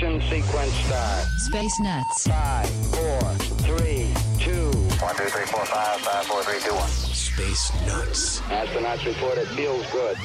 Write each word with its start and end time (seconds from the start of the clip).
ignition 0.00 0.20
sequence 0.30 0.72
start. 0.74 1.26
Space 1.38 1.80
Nuts. 1.80 2.28
Five, 2.28 2.68
four, 2.68 3.20
three, 3.66 4.14
two. 4.38 4.70
One, 5.00 5.16
two, 5.16 5.24
three, 5.24 5.44
four, 5.46 5.64
five, 5.66 6.00
five, 6.00 6.24
four, 6.26 6.42
three, 6.42 6.60
two, 6.60 6.74
one. 6.74 6.88
Space 6.88 7.72
Nuts. 7.86 8.40
Astronauts 8.42 9.04
report 9.04 9.38
it 9.38 9.48
feels 9.48 9.90
good. 9.90 10.16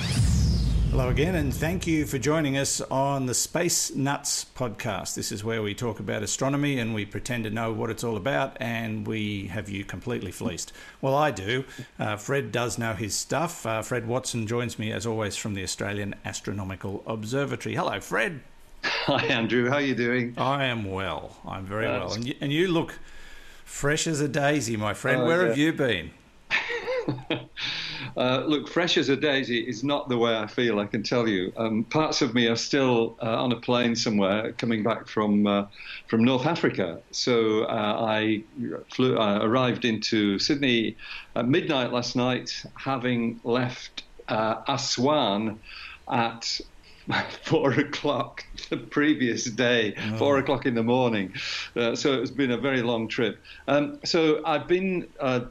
Hello 0.92 1.10
again, 1.10 1.34
and 1.34 1.52
thank 1.52 1.88
you 1.88 2.06
for 2.06 2.20
joining 2.20 2.56
us 2.56 2.80
on 2.82 3.26
the 3.26 3.34
Space 3.34 3.96
Nuts 3.96 4.46
podcast. 4.56 5.16
This 5.16 5.32
is 5.32 5.44
where 5.44 5.64
we 5.64 5.74
talk 5.74 6.00
about 6.00 6.22
astronomy 6.22 6.78
and 6.78 6.94
we 6.94 7.04
pretend 7.04 7.46
to 7.46 7.50
know 7.50 7.74
what 7.74 7.90
it's 7.90 8.04
all 8.04 8.16
about, 8.16 8.56
and 8.60 9.08
we 9.08 9.48
have 9.48 9.70
you 9.70 9.84
completely 9.84 10.32
fleeced. 10.32 10.72
Well, 11.02 11.16
I 11.16 11.32
do. 11.32 11.66
Uh, 11.98 12.18
Fred 12.18 12.52
does 12.52 12.78
know 12.78 12.94
his 12.94 13.16
stuff. 13.16 13.66
Uh, 13.66 13.82
Fred 13.82 14.08
Watson 14.08 14.46
joins 14.46 14.78
me, 14.78 14.92
as 14.92 15.08
always, 15.08 15.36
from 15.36 15.56
the 15.56 15.64
Australian 15.64 16.14
Astronomical 16.26 17.02
Observatory. 17.08 17.74
Hello, 17.74 18.00
Fred. 18.00 18.42
Hi, 19.06 19.26
Andrew. 19.28 19.70
How 19.70 19.76
are 19.76 19.82
you 19.82 19.96
doing? 19.96 20.34
I 20.38 20.66
am 20.66 20.92
well. 20.92 21.38
I'm 21.48 21.66
very 21.66 21.88
well. 21.88 22.12
And 22.14 22.28
you, 22.28 22.36
and 22.42 22.52
you 22.52 22.68
look 22.68 23.00
fresh 23.64 24.08
as 24.08 24.20
a 24.20 24.28
daisy, 24.28 24.76
my 24.76 24.94
friend. 24.94 25.22
Oh, 25.22 25.26
Where 25.26 25.44
yeah. 25.44 25.48
have 25.48 25.58
you 25.58 25.74
been? 25.74 26.12
Uh, 28.16 28.44
look, 28.46 28.68
fresh 28.68 28.96
as 28.98 29.10
a 29.10 29.16
daisy 29.16 29.58
is 29.58 29.84
not 29.84 30.08
the 30.08 30.16
way 30.16 30.38
I 30.38 30.46
feel. 30.46 30.80
I 30.80 30.86
can 30.86 31.02
tell 31.02 31.28
you. 31.28 31.52
Um, 31.58 31.84
parts 31.86 32.22
of 32.22 32.36
me 32.36 32.46
are 32.46 32.56
still 32.56 33.18
uh, 33.24 33.44
on 33.44 33.52
a 33.52 33.56
plane 33.56 33.96
somewhere, 33.96 34.52
coming 34.54 34.84
back 34.84 35.08
from 35.08 35.48
uh, 35.48 35.66
from 36.08 36.24
North 36.24 36.46
Africa. 36.46 37.00
So 37.10 37.64
uh, 37.64 37.98
I 38.06 38.44
flew, 38.94 39.18
uh, 39.18 39.40
arrived 39.42 39.84
into 39.84 40.38
Sydney 40.38 40.96
at 41.36 41.48
midnight 41.48 41.92
last 41.92 42.16
night, 42.16 42.64
having 42.76 43.40
left 43.44 44.04
uh, 44.28 44.62
Aswan 44.68 45.60
at 46.08 46.62
four 47.44 47.72
o'clock 47.72 48.44
the 48.70 48.78
previous 48.78 49.46
day, 49.46 49.96
four 50.18 50.38
o'clock 50.38 50.66
in 50.66 50.76
the 50.76 50.84
morning. 50.84 51.34
Uh, 51.76 51.96
so 51.96 52.22
it's 52.22 52.32
been 52.32 52.52
a 52.52 52.58
very 52.58 52.82
long 52.82 53.08
trip. 53.08 53.42
Um, 53.68 54.00
so 54.06 54.42
I've 54.46 54.68
been 54.68 55.08
uh, 55.20 55.42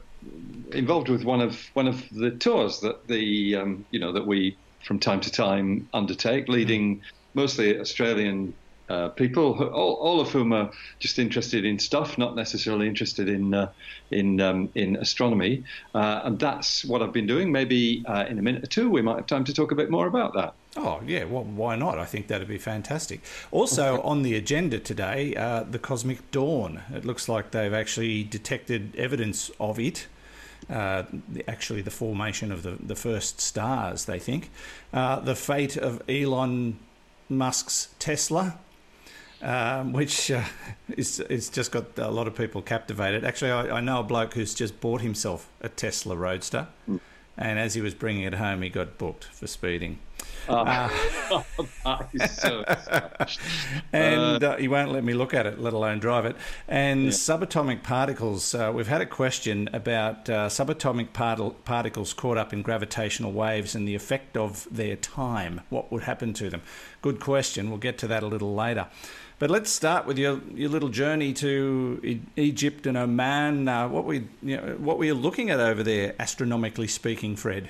involved 0.71 1.09
with 1.09 1.23
one 1.23 1.41
of 1.41 1.69
one 1.73 1.87
of 1.87 2.03
the 2.09 2.31
tours 2.31 2.79
that 2.81 3.07
the 3.07 3.55
um, 3.55 3.85
you 3.91 3.99
know 3.99 4.13
that 4.13 4.25
we 4.25 4.57
from 4.83 4.99
time 4.99 5.21
to 5.21 5.31
time 5.31 5.87
undertake, 5.93 6.47
leading 6.47 7.01
mostly 7.33 7.79
Australian. 7.79 8.53
Uh, 8.89 9.07
people, 9.09 9.63
all, 9.69 9.93
all 9.93 10.19
of 10.19 10.29
whom 10.29 10.51
are 10.51 10.69
just 10.99 11.17
interested 11.17 11.63
in 11.63 11.79
stuff, 11.79 12.17
not 12.17 12.35
necessarily 12.35 12.87
interested 12.87 13.29
in 13.29 13.53
uh, 13.53 13.69
in 14.11 14.41
um, 14.41 14.69
in 14.75 14.97
astronomy, 14.97 15.63
uh, 15.95 16.21
and 16.25 16.37
that's 16.37 16.83
what 16.83 17.01
I've 17.01 17.13
been 17.13 17.25
doing. 17.25 17.51
Maybe 17.51 18.03
uh, 18.05 18.25
in 18.27 18.37
a 18.37 18.41
minute 18.41 18.63
or 18.63 18.67
two, 18.67 18.89
we 18.89 19.01
might 19.01 19.15
have 19.15 19.27
time 19.27 19.45
to 19.45 19.53
talk 19.53 19.71
a 19.71 19.75
bit 19.75 19.89
more 19.89 20.07
about 20.07 20.33
that. 20.33 20.53
Oh, 20.75 21.01
yeah. 21.05 21.23
Well, 21.25 21.43
why 21.43 21.75
not? 21.75 21.97
I 21.99 22.05
think 22.05 22.27
that'd 22.27 22.47
be 22.47 22.57
fantastic. 22.57 23.21
Also, 23.51 24.01
on 24.01 24.23
the 24.23 24.35
agenda 24.35 24.79
today, 24.79 25.35
uh, 25.35 25.63
the 25.63 25.79
cosmic 25.79 26.29
dawn. 26.31 26.81
It 26.93 27.05
looks 27.05 27.29
like 27.29 27.51
they've 27.51 27.73
actually 27.73 28.23
detected 28.23 28.95
evidence 28.97 29.51
of 29.59 29.79
it. 29.79 30.07
Uh, 30.69 31.03
the- 31.31 31.47
actually, 31.49 31.81
the 31.81 31.91
formation 31.91 32.51
of 32.51 32.63
the, 32.63 32.77
the 32.81 32.95
first 32.95 33.39
stars, 33.39 34.05
they 34.05 34.17
think. 34.19 34.49
Uh, 34.91 35.19
the 35.19 35.35
fate 35.35 35.77
of 35.77 36.01
Elon 36.09 36.79
Musk's 37.29 37.89
Tesla, 37.99 38.57
um, 39.43 39.93
which 39.93 40.31
uh, 40.31 40.43
is, 40.97 41.19
is 41.19 41.49
just 41.49 41.71
got 41.71 41.97
a 41.97 42.09
lot 42.09 42.27
of 42.27 42.35
people 42.35 42.61
captivated. 42.61 43.23
Actually, 43.23 43.51
I, 43.51 43.77
I 43.77 43.81
know 43.81 43.99
a 43.99 44.03
bloke 44.03 44.33
who's 44.33 44.53
just 44.53 44.79
bought 44.81 45.01
himself 45.01 45.49
a 45.61 45.69
Tesla 45.69 46.15
Roadster, 46.15 46.67
and 47.37 47.59
as 47.59 47.73
he 47.75 47.81
was 47.81 47.93
bringing 47.93 48.23
it 48.23 48.35
home, 48.35 48.61
he 48.61 48.69
got 48.69 48.97
booked 48.97 49.25
for 49.25 49.47
speeding. 49.47 49.99
that 50.47 52.09
is 52.13 52.31
so 52.37 52.65
and 53.93 54.43
uh, 54.43 54.57
he 54.57 54.67
won't 54.67 54.91
let 54.91 55.03
me 55.03 55.13
look 55.13 55.33
at 55.33 55.45
it, 55.45 55.59
let 55.59 55.71
alone 55.71 55.99
drive 55.99 56.25
it. 56.25 56.35
And 56.67 57.09
subatomic 57.09 57.81
particles, 57.83 58.53
uh, 58.53 58.71
we've 58.73 58.87
had 58.87 59.01
a 59.01 59.05
question 59.05 59.69
about 59.71 60.29
uh, 60.29 60.47
subatomic 60.49 61.09
partil- 61.09 61.55
particles 61.63 62.13
caught 62.13 62.37
up 62.37 62.51
in 62.51 62.61
gravitational 62.61 63.31
waves 63.31 63.73
and 63.73 63.87
the 63.87 63.95
effect 63.95 64.35
of 64.35 64.67
their 64.69 64.97
time. 64.97 65.61
What 65.69 65.91
would 65.91 66.03
happen 66.03 66.33
to 66.33 66.49
them? 66.49 66.61
Good 67.01 67.21
question. 67.21 67.69
We'll 67.69 67.79
get 67.79 67.97
to 67.99 68.07
that 68.07 68.21
a 68.21 68.27
little 68.27 68.53
later. 68.53 68.87
But 69.43 69.51
let's 69.51 69.69
start 69.69 70.05
with 70.05 70.17
your, 70.17 70.39
your 70.55 70.69
little 70.69 70.87
journey 70.87 71.33
to 71.33 72.21
Egypt 72.37 72.87
and 72.87 72.95
Oman. 72.95 73.67
Uh, 73.67 73.89
what 73.89 74.05
we 74.05 74.23
you 74.41 74.55
know, 74.55 74.77
what 74.77 74.97
were 74.97 75.03
you 75.03 75.15
looking 75.15 75.49
at 75.49 75.59
over 75.59 75.83
there, 75.83 76.15
astronomically 76.17 76.87
speaking, 76.87 77.35
Fred? 77.35 77.69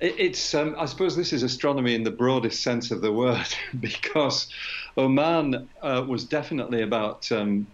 It's, 0.00 0.54
um, 0.54 0.74
I 0.78 0.86
suppose, 0.86 1.16
this 1.16 1.34
is 1.34 1.42
astronomy 1.42 1.94
in 1.94 2.04
the 2.04 2.10
broadest 2.10 2.62
sense 2.62 2.90
of 2.90 3.02
the 3.02 3.12
word, 3.12 3.54
because 3.80 4.48
Oman 4.96 5.68
uh, 5.82 6.06
was 6.08 6.24
definitely 6.24 6.80
about 6.80 7.30
um, 7.30 7.66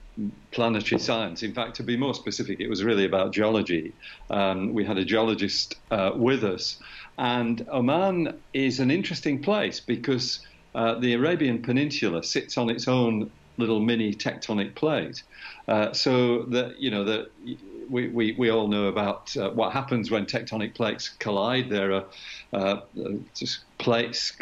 planetary 0.50 0.98
science. 0.98 1.44
In 1.44 1.54
fact, 1.54 1.76
to 1.76 1.84
be 1.84 1.96
more 1.96 2.14
specific, 2.14 2.58
it 2.58 2.68
was 2.68 2.82
really 2.82 3.04
about 3.04 3.32
geology. 3.32 3.92
Um, 4.28 4.74
we 4.74 4.84
had 4.84 4.98
a 4.98 5.04
geologist 5.04 5.76
uh, 5.92 6.10
with 6.16 6.42
us, 6.42 6.80
and 7.16 7.64
Oman 7.70 8.40
is 8.52 8.80
an 8.80 8.90
interesting 8.90 9.40
place 9.40 9.78
because 9.78 10.40
uh, 10.76 10.98
the 11.00 11.14
Arabian 11.14 11.62
Peninsula 11.62 12.22
sits 12.22 12.58
on 12.58 12.70
its 12.70 12.86
own 12.86 13.30
little 13.56 13.80
mini 13.80 14.12
tectonic 14.14 14.76
plate. 14.76 15.22
Uh, 15.66 15.92
so 15.92 16.42
that 16.44 16.78
you 16.78 16.90
know 16.90 17.04
that 17.04 17.26
we, 17.88 18.08
we, 18.08 18.34
we 18.38 18.50
all 18.50 18.68
know 18.68 18.86
about 18.86 19.36
uh, 19.36 19.50
what 19.50 19.72
happens 19.72 20.10
when 20.10 20.26
tectonic 20.26 20.74
plates 20.74 21.08
collide. 21.08 21.70
There 21.70 21.92
are 21.92 22.04
uh, 22.52 22.80
just 23.34 23.60
plates 23.78 24.32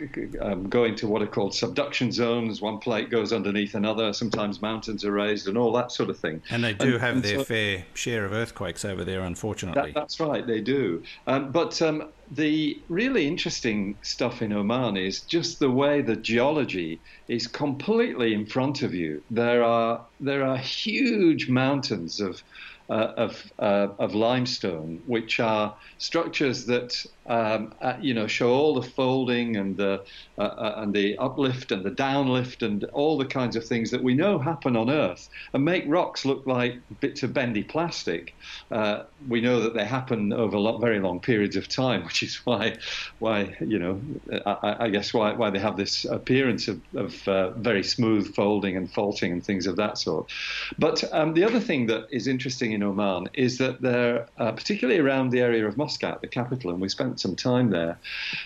um, 0.40 0.68
going 0.68 0.94
to 0.94 1.08
what 1.08 1.20
are 1.22 1.26
called 1.26 1.54
subduction 1.54 2.12
zones. 2.12 2.60
One 2.60 2.78
plate 2.78 3.10
goes 3.10 3.32
underneath 3.32 3.74
another. 3.74 4.12
Sometimes 4.12 4.62
mountains 4.62 5.04
are 5.04 5.12
raised 5.12 5.48
and 5.48 5.58
all 5.58 5.72
that 5.72 5.90
sort 5.90 6.10
of 6.10 6.18
thing. 6.18 6.42
And 6.50 6.62
they 6.62 6.72
do 6.74 6.92
And- 6.94 7.00
have 7.00 7.14
and 7.16 7.24
their 7.24 7.38
so- 7.38 7.44
fair 7.44 7.84
share 7.94 8.24
of 8.24 8.32
earthquakes 8.32 8.84
over 8.84 9.04
there, 9.04 9.22
unfortunately. 9.22 9.92
that, 9.92 10.00
that's 10.00 10.20
right, 10.20 10.46
they 10.46 10.60
do. 10.60 11.02
Um, 11.26 11.50
but 11.50 11.80
um, 11.82 12.12
the 12.30 12.82
really 12.88 13.26
interesting 13.26 13.96
stuff 14.02 14.40
in 14.42 14.52
Oman 14.52 14.96
is 14.96 15.22
just 15.22 15.58
the 15.58 15.70
way 15.70 16.00
the 16.00 16.16
geology 16.16 17.00
is 17.28 17.46
completely 17.46 18.34
in 18.34 18.46
front 18.46 18.82
of 18.82 18.94
you. 18.94 19.22
There 19.30 19.62
are 19.64 20.06
there 20.20 20.44
are 20.46 20.56
huge 20.56 21.48
mountains 21.48 22.20
of 22.20 22.42
uh, 22.88 23.12
of 23.16 23.52
uh, 23.58 23.88
of 23.98 24.14
limestone, 24.14 25.02
which 25.06 25.40
are 25.40 25.76
structures 25.98 26.66
that 26.66 27.04
um, 27.26 27.74
uh, 27.80 27.94
you 28.00 28.12
know, 28.12 28.26
show 28.26 28.52
all 28.52 28.74
the 28.74 28.86
folding 28.86 29.56
and 29.56 29.76
the 29.76 30.04
uh, 30.36 30.42
uh, 30.42 30.74
and 30.78 30.92
the 30.92 31.16
uplift 31.18 31.72
and 31.72 31.82
the 31.82 31.90
downlift 31.90 32.62
and 32.62 32.84
all 32.92 33.16
the 33.16 33.24
kinds 33.24 33.56
of 33.56 33.64
things 33.64 33.90
that 33.90 34.02
we 34.02 34.14
know 34.14 34.38
happen 34.38 34.76
on 34.76 34.90
Earth, 34.90 35.28
and 35.52 35.64
make 35.64 35.84
rocks 35.86 36.24
look 36.24 36.46
like 36.46 36.74
bits 37.00 37.22
of 37.22 37.32
bendy 37.32 37.62
plastic. 37.62 38.34
Uh, 38.70 39.04
we 39.28 39.40
know 39.40 39.60
that 39.60 39.74
they 39.74 39.84
happen 39.84 40.32
over 40.32 40.58
lot, 40.58 40.80
very 40.80 41.00
long 41.00 41.18
periods 41.18 41.56
of 41.56 41.68
time, 41.68 42.04
which 42.08 42.22
is 42.22 42.36
why, 42.44 42.76
why 43.20 43.56
you 43.60 43.78
know, 43.78 44.00
I, 44.44 44.76
I 44.80 44.88
guess 44.90 45.14
why 45.14 45.32
why 45.32 45.50
they 45.50 45.58
have 45.58 45.76
this 45.76 46.04
appearance 46.04 46.68
of, 46.68 46.80
of 46.94 47.26
uh, 47.26 47.50
very 47.52 47.82
smooth 47.82 48.34
folding 48.34 48.76
and 48.76 48.90
faulting 48.90 49.32
and 49.32 49.44
things 49.44 49.66
of 49.66 49.76
that 49.76 49.96
sort. 49.98 50.30
But 50.78 51.04
um, 51.12 51.32
the 51.32 51.44
other 51.44 51.60
thing 51.60 51.86
that 51.86 52.06
is 52.10 52.26
interesting 52.26 52.72
in 52.72 52.82
Oman 52.82 53.30
is 53.32 53.56
that 53.58 53.80
they're 53.80 54.28
uh, 54.36 54.52
particularly 54.52 55.00
around 55.00 55.30
the 55.30 55.40
area 55.40 55.66
of 55.66 55.78
Muscat, 55.78 56.20
the 56.20 56.28
capital, 56.28 56.70
and 56.70 56.80
we 56.80 56.88
spent 56.88 57.13
some 57.20 57.36
time 57.36 57.70
there. 57.70 57.98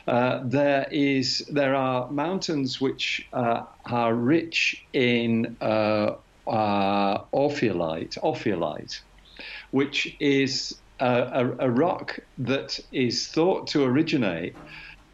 Uh, 0.07 0.41
there 0.45 0.87
is 0.91 1.47
there 1.51 1.75
are 1.75 2.11
mountains 2.11 2.81
which 2.81 3.29
uh, 3.33 3.63
are 3.87 4.15
rich 4.15 4.85
in 4.93 5.57
uh, 5.61 6.15
uh, 6.47 7.19
ophiolite, 7.33 8.19
ophiolite, 8.23 9.01
which 9.71 10.17
is 10.21 10.79
a, 11.01 11.51
a, 11.59 11.71
rock 11.71 12.19
that 12.39 12.81
is 12.91 13.29
thought 13.29 13.69
to 13.69 13.85
originate 13.85 14.55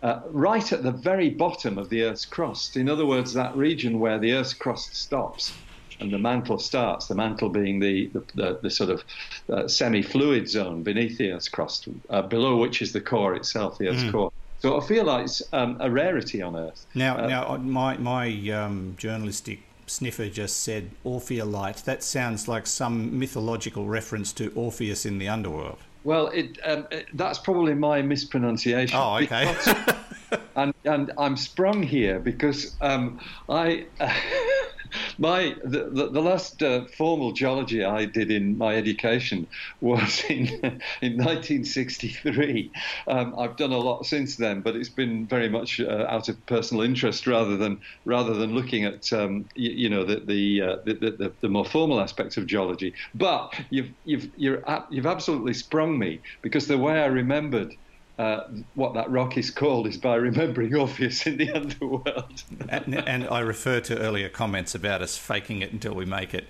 uh, 0.03 0.21
right 0.31 0.73
at 0.73 0.83
the 0.83 0.93
very 0.93 1.31
bottom 1.31 1.79
of 1.79 1.89
the 1.89 2.03
Earth's 2.03 2.25
crust. 2.25 2.77
In 2.77 2.89
other 2.89 3.07
words, 3.07 3.33
that 3.35 3.57
region 3.57 3.99
where 3.99 4.19
the 4.19 4.33
Earth's 4.33 4.55
crust 4.55 4.95
stops 4.95 5.53
and 6.01 6.13
the 6.13 6.19
mantle 6.19 6.59
starts, 6.59 7.07
the 7.07 7.15
mantle 7.15 7.49
being 7.49 7.81
the, 7.81 8.09
the, 8.09 8.23
the, 8.35 8.59
the 8.63 8.71
sort 8.71 8.91
of 8.91 9.05
uh, 9.49 9.69
semi 9.69 10.03
fluid 10.03 10.49
zone 10.49 10.83
beneath 10.83 11.19
the 11.19 11.33
Earth's 11.33 11.49
crust, 11.49 11.89
uh, 12.11 12.23
below 12.23 12.57
which 12.57 12.83
is 12.83 12.93
the 12.93 13.01
core 13.01 13.35
itself, 13.35 13.79
the 13.79 13.89
Earth's 13.89 14.03
mm. 14.03 14.13
core. 14.13 14.33
So 14.59 14.81
I 14.81 14.87
feel 14.87 15.05
like 15.05 15.25
it's 15.25 15.43
um, 15.53 15.77
a 15.81 15.91
rarity 15.91 16.41
on 16.41 16.57
Earth. 16.57 16.87
Now, 16.95 17.19
uh, 17.19 17.27
now 17.27 17.57
my, 17.59 17.97
my 17.99 18.51
um, 18.51 18.95
journalistic 18.97 19.61
sniffer 19.87 20.29
just 20.29 20.63
said 20.63 20.91
Orpheolite. 21.05 21.85
That 21.85 22.03
sounds 22.03 22.49
like 22.49 22.67
some 22.67 23.19
mythological 23.19 23.87
reference 23.87 24.33
to 24.35 24.51
Orpheus 24.55 25.05
in 25.05 25.19
the 25.19 25.29
underworld. 25.29 25.79
Well, 26.05 26.29
it, 26.29 26.59
um, 26.65 26.87
it, 26.91 27.07
that's 27.15 27.39
probably 27.39 27.75
my 27.75 28.03
mispronunciation. 28.03 28.99
Oh, 28.99 29.17
okay. 29.17 29.55
Because, 29.55 29.95
and, 30.57 30.75
and 30.85 31.13
I'm 31.19 31.37
sprung 31.37 31.83
here 31.83 32.19
because 32.19 32.75
um, 32.81 33.21
I. 33.49 33.87
my 35.19 35.55
the, 35.65 35.85
the, 35.91 36.09
the 36.11 36.21
last 36.21 36.63
uh, 36.63 36.85
formal 36.97 37.33
geology 37.33 37.85
I 37.85 38.05
did 38.05 38.31
in 38.31 38.59
my 38.59 38.77
education 38.77 39.47
was 39.81 40.25
in 40.29 40.49
in 41.01 41.17
1963. 41.17 42.71
Um, 43.07 43.35
I've 43.39 43.57
done 43.57 43.73
a 43.73 43.79
lot 43.79 44.07
since 44.07 44.37
then, 44.37 44.61
but 44.61 44.77
it's 44.77 44.89
been 44.89 45.27
very 45.27 45.49
much 45.49 45.81
uh, 45.81 46.07
out 46.09 46.29
of 46.29 46.45
personal 46.47 46.83
interest 46.83 47.27
rather 47.27 47.57
than 47.57 47.81
rather 48.05 48.35
than 48.35 48.55
looking 48.55 48.85
at 48.85 49.13
um, 49.13 49.47
you, 49.55 49.71
you, 49.71 49.89
know 49.89 50.05
the 50.05 50.21
the, 50.21 50.63
uh, 50.63 50.77
the, 50.85 50.95
the, 50.95 51.33
the 51.41 51.49
more 51.49 51.65
formal 51.65 52.01
aspects 52.01 52.37
of 52.37 52.47
geology. 52.47 52.95
But 53.15 53.55
you've 53.71 53.91
you've 54.05 54.31
you're, 54.37 54.63
you've 54.91 55.07
absolutely 55.07 55.55
sprung 55.55 55.99
me 55.99 56.21
because 56.43 56.67
the 56.67 56.79
way 56.79 57.01
I 57.01 57.07
remembered 57.07 57.75
uh, 58.19 58.45
what 58.75 58.95
that 58.95 59.11
rock 59.11 59.37
is 59.37 59.51
called 59.51 59.87
is 59.87 59.97
by 59.97 60.15
remembering 60.15 60.75
Orpheus 60.81 61.27
in 61.27 61.37
the 61.37 61.51
underworld. 61.51 62.45
and, 62.69 62.95
and, 63.09 63.29
I 63.29 63.41
refer 63.41 63.81
to 63.81 63.99
earlier 63.99 64.29
comments 64.29 64.75
about 64.75 65.03
us 65.03 65.17
faking 65.17 65.63
it 65.63 65.73
until 65.73 65.95
we 65.95 66.05
make 66.05 66.33
it. 66.35 66.47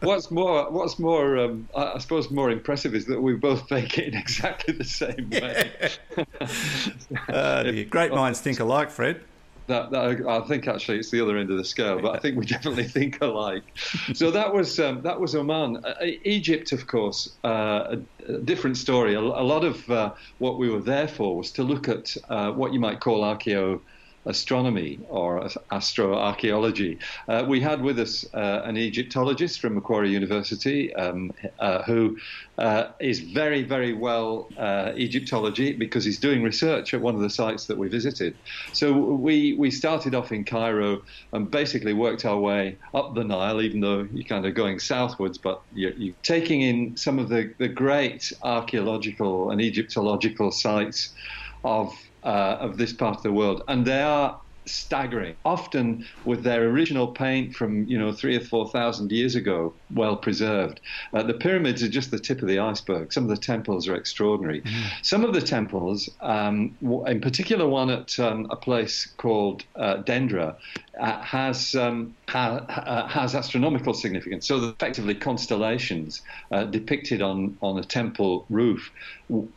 what's 0.00 0.30
more, 0.30 0.70
what's 0.70 0.98
more, 0.98 1.38
um, 1.38 1.68
I 1.74 1.98
suppose, 1.98 2.30
more 2.30 2.50
impressive 2.50 2.94
is 2.94 3.06
that 3.06 3.20
we 3.20 3.34
both 3.34 3.68
fake 3.68 3.98
it 3.98 4.14
in 4.14 4.14
exactly 4.14 4.74
the 4.74 4.84
same 4.84 5.30
way. 5.30 5.72
uh, 7.28 7.72
great 7.90 8.12
minds 8.12 8.40
think 8.40 8.60
alike, 8.60 8.90
Fred. 8.90 9.20
That, 9.68 9.90
that, 9.90 10.26
I 10.26 10.40
think 10.40 10.66
actually 10.66 10.98
it's 10.98 11.10
the 11.10 11.20
other 11.20 11.36
end 11.36 11.50
of 11.50 11.58
the 11.58 11.64
scale, 11.64 12.00
but 12.00 12.16
I 12.16 12.18
think 12.18 12.38
we 12.38 12.46
definitely 12.46 12.84
think 12.96 13.20
alike. 13.20 13.64
So 14.14 14.30
that 14.30 14.54
was 14.54 14.80
um, 14.80 15.02
that 15.02 15.20
was 15.20 15.34
Oman. 15.34 15.84
Uh, 15.84 15.94
Egypt, 16.24 16.72
of 16.72 16.86
course, 16.86 17.36
uh, 17.44 17.96
a, 17.96 18.32
a, 18.32 18.38
different 18.38 18.78
story. 18.78 19.14
A, 19.14 19.20
a 19.20 19.20
lot 19.20 19.64
of 19.64 19.88
uh, 19.90 20.14
what 20.38 20.58
we 20.58 20.70
were 20.70 20.80
there 20.80 21.06
for 21.06 21.36
was 21.36 21.52
to 21.52 21.62
look 21.62 21.86
at 21.86 22.16
uh, 22.30 22.50
what 22.52 22.72
you 22.72 22.80
might 22.80 23.00
call 23.00 23.20
archaeo 23.20 23.80
astronomy 24.28 25.00
or 25.08 25.40
astroarchaeology. 25.72 26.98
Uh, 27.28 27.44
we 27.48 27.60
had 27.60 27.80
with 27.80 27.98
us 27.98 28.26
uh, 28.34 28.62
an 28.64 28.76
Egyptologist 28.76 29.60
from 29.60 29.74
Macquarie 29.74 30.10
University 30.10 30.94
um, 30.94 31.32
uh, 31.58 31.82
who 31.82 32.16
uh, 32.58 32.88
is 33.00 33.20
very, 33.20 33.62
very 33.62 33.94
well 33.94 34.48
uh, 34.58 34.92
Egyptology 34.96 35.72
because 35.72 36.04
he's 36.04 36.18
doing 36.18 36.42
research 36.42 36.92
at 36.94 37.00
one 37.00 37.14
of 37.14 37.22
the 37.22 37.30
sites 37.30 37.66
that 37.66 37.78
we 37.78 37.88
visited. 37.88 38.36
So 38.72 38.92
we, 38.92 39.54
we 39.54 39.70
started 39.70 40.14
off 40.14 40.30
in 40.30 40.44
Cairo 40.44 41.02
and 41.32 41.50
basically 41.50 41.94
worked 41.94 42.24
our 42.24 42.38
way 42.38 42.76
up 42.94 43.14
the 43.14 43.24
Nile, 43.24 43.62
even 43.62 43.80
though 43.80 44.06
you're 44.12 44.24
kind 44.24 44.44
of 44.44 44.54
going 44.54 44.78
southwards, 44.78 45.38
but 45.38 45.62
you're, 45.74 45.92
you're 45.92 46.14
taking 46.22 46.60
in 46.62 46.96
some 46.96 47.18
of 47.18 47.28
the, 47.28 47.54
the 47.58 47.68
great 47.68 48.32
archaeological 48.42 49.50
and 49.50 49.60
Egyptological 49.60 50.50
sites 50.50 51.14
of 51.64 51.94
uh, 52.28 52.58
of 52.60 52.76
this 52.76 52.92
part 52.92 53.16
of 53.16 53.22
the 53.22 53.32
world, 53.32 53.62
and 53.68 53.86
they 53.86 54.02
are 54.02 54.38
staggering. 54.70 55.34
Often 55.44 56.06
with 56.24 56.42
their 56.42 56.64
original 56.64 57.08
paint 57.08 57.54
from 57.54 57.84
you 57.84 57.98
know 57.98 58.12
three 58.12 58.36
or 58.36 58.40
four 58.40 58.68
thousand 58.68 59.12
years 59.12 59.34
ago, 59.34 59.72
well 59.94 60.16
preserved. 60.16 60.80
Uh, 61.12 61.22
the 61.22 61.34
pyramids 61.34 61.82
are 61.82 61.88
just 61.88 62.10
the 62.10 62.18
tip 62.18 62.42
of 62.42 62.48
the 62.48 62.58
iceberg. 62.58 63.12
Some 63.12 63.24
of 63.24 63.30
the 63.30 63.36
temples 63.36 63.88
are 63.88 63.94
extraordinary. 63.94 64.62
Mm. 64.62 64.84
Some 65.02 65.24
of 65.24 65.32
the 65.32 65.40
temples, 65.40 66.08
um, 66.20 66.76
in 67.06 67.20
particular 67.20 67.68
one 67.68 67.90
at 67.90 68.18
um, 68.18 68.46
a 68.50 68.56
place 68.56 69.06
called 69.16 69.64
uh, 69.76 70.02
Dendra, 70.02 70.56
uh, 71.00 71.22
has 71.22 71.74
um, 71.74 72.14
ha- 72.28 73.06
has 73.08 73.34
astronomical 73.34 73.94
significance. 73.94 74.46
So 74.46 74.68
effectively 74.68 75.14
constellations 75.14 76.22
uh, 76.50 76.64
depicted 76.64 77.22
on 77.22 77.56
on 77.62 77.78
a 77.78 77.84
temple 77.84 78.46
roof. 78.50 78.90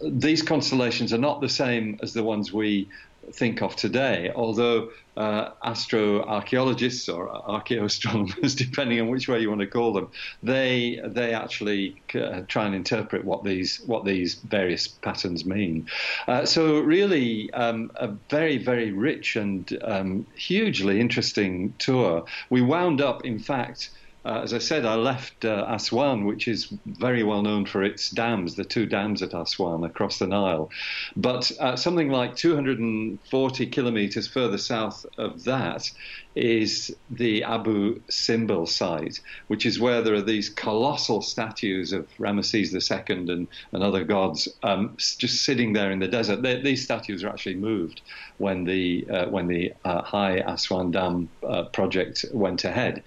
These 0.02 0.42
constellations 0.44 1.14
are 1.14 1.18
not 1.18 1.42
the 1.42 1.50
same 1.50 1.98
as 2.02 2.14
the 2.14 2.24
ones 2.24 2.52
we 2.54 2.90
think 3.32 3.62
of 3.62 3.76
today, 3.76 4.32
although 4.36 4.92
uh, 5.18 5.52
astroarchaeologists 5.64 7.14
or 7.14 7.30
archaeoastronomers, 7.30 8.56
depending 8.66 9.00
on 9.02 9.10
which 9.10 9.28
way 9.28 9.40
you 9.40 9.50
want 9.50 9.62
to 9.62 9.68
call 9.68 9.94
them, 9.94 10.10
they 10.42 11.00
they 11.06 11.34
actually 11.34 12.02
uh, 12.16 12.42
try 12.48 12.66
and 12.66 12.76
interpret 12.76 13.24
what 13.26 13.44
these 13.44 13.82
what 13.86 14.06
these 14.06 14.36
various 14.36 14.88
patterns 14.88 15.46
mean. 15.46 15.88
Uh, 16.28 16.46
so 16.46 16.80
really, 16.80 17.52
um, 17.54 17.92
a 17.96 18.08
very 18.30 18.58
very 18.58 18.92
rich 18.92 19.36
and 19.36 19.78
um, 19.84 20.26
hugely 20.36 21.00
interesting 21.00 21.74
tour. 21.78 22.26
We 22.50 22.62
wound 22.62 23.02
up, 23.02 23.26
in 23.26 23.40
fact. 23.40 23.92
Uh, 24.24 24.42
as 24.44 24.54
I 24.54 24.60
said, 24.60 24.86
I 24.86 24.96
left 24.96 25.46
uh, 25.46 25.66
Aswan, 25.68 26.26
which 26.26 26.48
is 26.48 26.72
very 26.86 27.24
well 27.24 27.42
known 27.42 27.66
for 27.66 27.84
its 27.84 28.12
dams, 28.12 28.56
the 28.56 28.64
two 28.64 28.86
dams 28.86 29.24
at 29.24 29.34
Aswan 29.34 29.84
across 29.84 30.20
the 30.20 30.28
Nile. 30.28 30.70
But 31.16 31.52
uh, 31.60 31.76
something 31.76 32.10
like 32.10 32.36
240 32.36 33.66
kilometers 33.68 34.28
further 34.28 34.60
south 34.60 35.06
of 35.18 35.44
that 35.46 35.90
is 36.36 36.96
the 37.10 37.44
Abu 37.44 38.00
Simbel 38.10 38.68
site, 38.68 39.20
which 39.48 39.66
is 39.66 39.80
where 39.80 40.02
there 40.02 40.16
are 40.16 40.22
these 40.22 40.50
colossal 40.50 41.22
statues 41.22 41.92
of 41.92 42.08
Ramesses 42.18 42.74
II 42.74 43.16
and, 43.18 43.48
and 43.72 43.84
other 43.84 44.04
gods 44.04 44.48
um, 44.64 44.96
just 44.98 45.44
sitting 45.44 45.74
there 45.74 45.92
in 45.92 46.00
the 46.00 46.08
desert. 46.08 46.42
They, 46.42 46.62
these 46.62 46.84
statues 46.84 47.24
are 47.24 47.30
actually 47.30 47.56
moved 47.56 48.02
when 48.38 48.64
the 48.64 49.08
uh, 49.10 49.26
when 49.28 49.48
the 49.48 49.74
uh, 49.86 50.02
High 50.02 50.38
Aswan 50.38 50.92
Dam 50.92 51.30
uh, 51.48 51.64
project 51.64 52.26
went 52.34 52.64
ahead. 52.64 53.04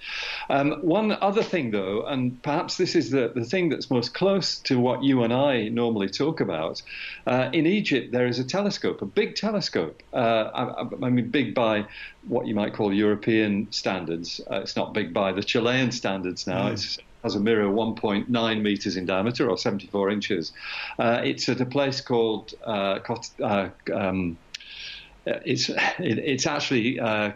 Um, 0.51 0.73
one 0.83 1.13
other 1.13 1.43
thing, 1.43 1.71
though, 1.71 2.05
and 2.07 2.41
perhaps 2.43 2.77
this 2.77 2.95
is 2.95 3.11
the, 3.11 3.33
the 3.35 3.45
thing 3.45 3.69
that's 3.69 3.91
most 3.91 4.15
close 4.15 4.59
to 4.61 4.79
what 4.79 5.03
you 5.03 5.23
and 5.23 5.33
I 5.33 5.69
normally 5.69 6.09
talk 6.09 6.41
about. 6.41 6.83
Uh, 7.27 7.51
in 7.53 7.67
Egypt, 7.67 8.13
there 8.13 8.27
is 8.27 8.39
a 8.39 8.45
telescope, 8.45 9.03
a 9.03 9.07
big 9.07 9.35
telescope. 9.35 10.03
Uh, 10.13 10.51
I, 10.55 11.07
I 11.07 11.11
mean, 11.11 11.31
big 11.31 11.55
by 11.55 11.87
what 12.29 12.47
you 12.47 12.55
might 12.55 12.75
call 12.75 12.93
European 12.93 13.71
standards. 13.71 14.41
Uh, 14.51 14.61
it's 14.61 14.77
not 14.77 14.95
big 14.95 15.13
by 15.13 15.33
the 15.33 15.43
Chilean 15.43 15.93
standards 15.93 16.47
now. 16.47 16.69
Mm. 16.69 16.73
It 16.73 17.03
has 17.23 17.35
a 17.35 17.41
mirror 17.41 17.67
1.9 17.67 18.63
meters 18.63 18.97
in 18.97 19.07
diameter 19.07 19.49
or 19.49 19.59
74 19.59 20.11
inches. 20.11 20.53
Uh, 20.99 21.21
it's 21.25 21.49
at 21.49 21.61
a 21.61 21.67
place 21.67 22.01
called 22.01 22.55
uh, 22.65 22.99
uh 23.43 23.69
um, 23.95 24.37
uh, 25.27 25.33
it's 25.45 25.69
it, 25.99 26.19
it's 26.19 26.47
actually 26.47 27.01
uh, 27.01 27.33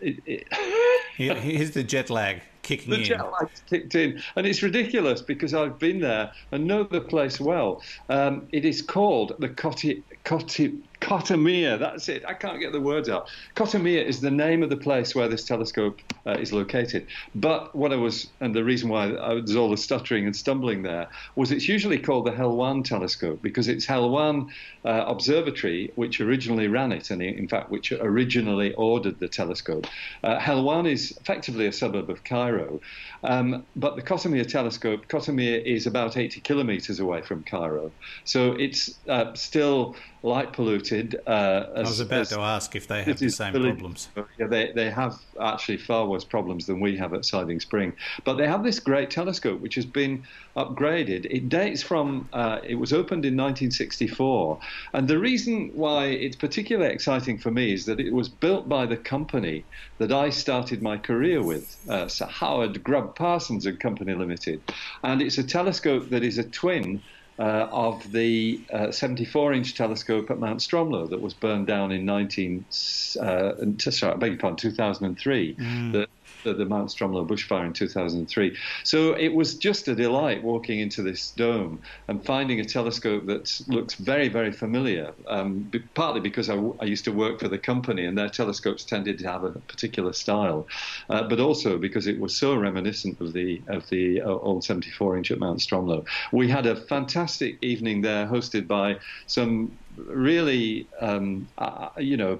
it, 0.00 0.20
it 0.26 0.52
here's 1.16 1.72
the 1.72 1.82
jet 1.82 2.08
lag 2.08 2.40
kicking 2.62 2.90
the 2.90 2.96
in. 2.96 3.02
The 3.02 3.08
jet 3.08 3.32
lag's 3.32 3.62
kicked 3.68 3.94
in, 3.94 4.22
and 4.36 4.46
it's 4.46 4.62
ridiculous 4.62 5.20
because 5.20 5.54
I've 5.54 5.78
been 5.78 6.00
there 6.00 6.32
and 6.52 6.66
know 6.66 6.84
the 6.84 7.00
place 7.00 7.40
well. 7.40 7.82
Um, 8.08 8.48
it 8.52 8.64
is 8.64 8.80
called 8.82 9.34
the 9.38 9.48
Coti, 9.48 10.02
Coti, 10.24 10.78
Kottamia, 11.10 11.76
that's 11.76 12.08
it. 12.08 12.22
I 12.24 12.34
can't 12.34 12.60
get 12.60 12.70
the 12.70 12.80
words 12.80 13.08
out. 13.08 13.28
Kottamia 13.56 14.04
is 14.04 14.20
the 14.20 14.30
name 14.30 14.62
of 14.62 14.70
the 14.70 14.76
place 14.76 15.12
where 15.12 15.26
this 15.26 15.42
telescope 15.42 15.98
uh, 16.24 16.36
is 16.38 16.52
located. 16.52 17.08
But 17.34 17.74
what 17.74 17.92
I 17.92 17.96
was, 17.96 18.28
and 18.38 18.54
the 18.54 18.62
reason 18.62 18.88
why 18.88 19.16
I, 19.16 19.34
there's 19.34 19.56
all 19.56 19.70
the 19.70 19.76
stuttering 19.76 20.26
and 20.26 20.36
stumbling 20.36 20.82
there, 20.82 21.08
was 21.34 21.50
it's 21.50 21.66
usually 21.66 21.98
called 21.98 22.26
the 22.26 22.30
Helwan 22.30 22.84
telescope 22.84 23.42
because 23.42 23.66
it's 23.66 23.86
Helwan 23.86 24.50
uh, 24.84 25.04
Observatory 25.08 25.90
which 25.96 26.20
originally 26.20 26.68
ran 26.68 26.92
it, 26.92 27.10
and 27.10 27.20
in 27.20 27.48
fact, 27.48 27.70
which 27.70 27.90
originally 27.90 28.72
ordered 28.74 29.18
the 29.18 29.28
telescope. 29.28 29.88
Uh, 30.22 30.38
Helwan 30.38 30.88
is 30.88 31.10
effectively 31.20 31.66
a 31.66 31.72
suburb 31.72 32.08
of 32.08 32.22
Cairo, 32.22 32.80
um, 33.24 33.66
but 33.74 33.96
the 33.96 34.02
Kottamia 34.02 34.48
telescope, 34.48 35.08
Kottamia 35.08 35.60
is 35.60 35.88
about 35.88 36.16
80 36.16 36.40
kilometers 36.42 37.00
away 37.00 37.20
from 37.22 37.42
Cairo. 37.42 37.90
So 38.24 38.52
it's 38.52 38.96
uh, 39.08 39.34
still 39.34 39.96
light 40.22 40.52
polluted. 40.52 41.20
Uh, 41.26 41.66
as, 41.74 41.86
I 41.86 41.90
was 41.90 42.00
about 42.00 42.26
to 42.28 42.40
ask 42.40 42.76
if 42.76 42.86
they 42.86 43.02
have 43.02 43.18
the 43.18 43.30
same 43.30 43.52
problems. 43.52 44.08
Yeah, 44.38 44.46
they, 44.46 44.72
they 44.72 44.90
have 44.90 45.18
actually 45.40 45.78
far 45.78 46.06
worse 46.06 46.24
problems 46.24 46.66
than 46.66 46.80
we 46.80 46.96
have 46.96 47.14
at 47.14 47.24
Siding 47.24 47.60
Spring. 47.60 47.94
But 48.24 48.34
they 48.34 48.46
have 48.46 48.62
this 48.62 48.80
great 48.80 49.10
telescope 49.10 49.60
which 49.60 49.74
has 49.76 49.86
been 49.86 50.24
upgraded. 50.56 51.26
It 51.30 51.48
dates 51.48 51.82
from, 51.82 52.28
uh, 52.32 52.60
it 52.62 52.74
was 52.74 52.92
opened 52.92 53.24
in 53.24 53.36
1964. 53.36 54.60
And 54.92 55.08
the 55.08 55.18
reason 55.18 55.70
why 55.74 56.06
it's 56.06 56.36
particularly 56.36 56.92
exciting 56.92 57.38
for 57.38 57.50
me 57.50 57.72
is 57.72 57.86
that 57.86 58.00
it 58.00 58.12
was 58.12 58.28
built 58.28 58.68
by 58.68 58.86
the 58.86 58.96
company 58.96 59.64
that 59.98 60.12
I 60.12 60.30
started 60.30 60.82
my 60.82 60.98
career 60.98 61.42
with, 61.42 61.76
uh, 61.88 62.08
Sir 62.08 62.26
Howard 62.26 62.84
Grubb 62.84 63.16
Parsons 63.16 63.64
and 63.64 63.80
Company 63.80 64.14
Limited. 64.14 64.60
And 65.02 65.22
it's 65.22 65.38
a 65.38 65.44
telescope 65.44 66.10
that 66.10 66.22
is 66.22 66.36
a 66.36 66.44
twin 66.44 67.00
uh, 67.40 67.68
of 67.72 68.12
the 68.12 68.60
74-inch 68.70 69.72
uh, 69.72 69.76
telescope 69.76 70.30
at 70.30 70.38
Mount 70.38 70.60
Stromlo 70.60 71.08
that 71.08 71.22
was 71.22 71.32
burned 71.32 71.66
down 71.66 71.90
in 71.90 72.04
19, 72.04 72.66
uh, 72.68 73.52
sorry, 73.78 74.12
I 74.12 74.16
beg 74.16 74.32
your 74.32 74.38
pardon, 74.38 74.56
2003. 74.58 75.54
Mm. 75.54 76.06
The, 76.44 76.64
Mount 76.64 76.90
Stromlo 76.90 77.26
bushfire 77.26 77.66
in 77.66 77.72
2003. 77.72 78.56
So 78.84 79.14
it 79.14 79.28
was 79.28 79.54
just 79.54 79.88
a 79.88 79.94
delight 79.94 80.42
walking 80.42 80.80
into 80.80 81.02
this 81.02 81.30
dome 81.32 81.80
and 82.08 82.24
finding 82.24 82.60
a 82.60 82.64
telescope 82.64 83.26
that 83.26 83.60
looks 83.66 83.94
very, 83.94 84.28
very 84.28 84.52
familiar, 84.52 85.12
um, 85.26 85.70
partly 85.94 86.20
because 86.20 86.48
I, 86.48 86.56
I, 86.80 86.84
used 86.84 87.04
to 87.04 87.12
work 87.12 87.40
for 87.40 87.48
the 87.48 87.58
company 87.58 88.04
and 88.04 88.16
their 88.16 88.28
telescopes 88.28 88.84
tended 88.84 89.18
to 89.18 89.28
have 89.28 89.44
a 89.44 89.50
particular 89.50 90.12
style, 90.12 90.66
uh, 91.08 91.22
but 91.28 91.40
also 91.40 91.78
because 91.78 92.06
it 92.06 92.18
was 92.18 92.36
so 92.36 92.54
reminiscent 92.54 93.20
of 93.20 93.32
the, 93.32 93.62
of 93.68 93.88
the 93.88 94.20
uh, 94.20 94.26
old 94.26 94.64
74 94.64 95.16
inch 95.16 95.30
at 95.30 95.38
Mount 95.38 95.60
Stromlo. 95.60 96.06
We 96.32 96.48
had 96.48 96.66
a 96.66 96.76
fantastic 96.76 97.58
evening 97.62 98.02
there 98.02 98.26
hosted 98.26 98.66
by 98.66 98.98
some 99.26 99.76
really, 99.96 100.86
um, 101.00 101.48
uh, 101.58 101.88
you 101.98 102.16
know, 102.16 102.38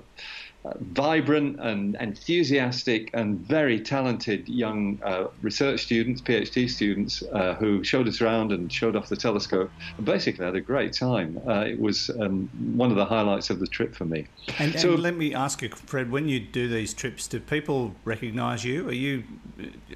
vibrant 0.64 1.58
and 1.60 1.96
enthusiastic 2.00 3.10
and 3.14 3.40
very 3.40 3.80
talented 3.80 4.48
young 4.48 4.98
uh, 5.02 5.28
research 5.42 5.80
students, 5.82 6.20
PhD 6.20 6.68
students, 6.68 7.22
uh, 7.32 7.54
who 7.54 7.82
showed 7.82 8.06
us 8.06 8.20
around 8.20 8.52
and 8.52 8.70
showed 8.70 8.94
off 8.94 9.08
the 9.08 9.16
telescope. 9.16 9.70
And 9.96 10.04
basically, 10.04 10.44
had 10.44 10.54
a 10.54 10.60
great 10.60 10.92
time. 10.92 11.40
Uh, 11.46 11.60
it 11.60 11.80
was 11.80 12.10
um, 12.20 12.50
one 12.74 12.90
of 12.90 12.96
the 12.96 13.04
highlights 13.04 13.50
of 13.50 13.58
the 13.58 13.66
trip 13.66 13.94
for 13.94 14.04
me. 14.04 14.26
And, 14.58 14.78
so, 14.78 14.94
and 14.94 15.02
let 15.02 15.16
me 15.16 15.34
ask 15.34 15.62
you, 15.62 15.70
Fred, 15.70 16.10
when 16.10 16.28
you 16.28 16.40
do 16.40 16.68
these 16.68 16.92
trips, 16.92 17.26
do 17.26 17.40
people 17.40 17.94
recognise 18.04 18.64
you? 18.64 18.88
Are 18.88 18.92
you, 18.92 19.24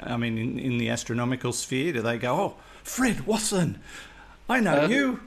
I 0.01 0.17
mean, 0.17 0.39
in, 0.39 0.59
in, 0.59 0.79
the 0.79 0.89
astronomical 0.89 1.53
sphere, 1.53 1.93
do 1.93 2.03
they 2.03 2.19
go, 2.19 2.35
"Oh, 2.35 2.57
Fred 2.83 3.27
Watson, 3.27 3.81
I 4.49 4.61
know 4.61 4.85
uh, 4.85 4.89
you"? 4.89 5.21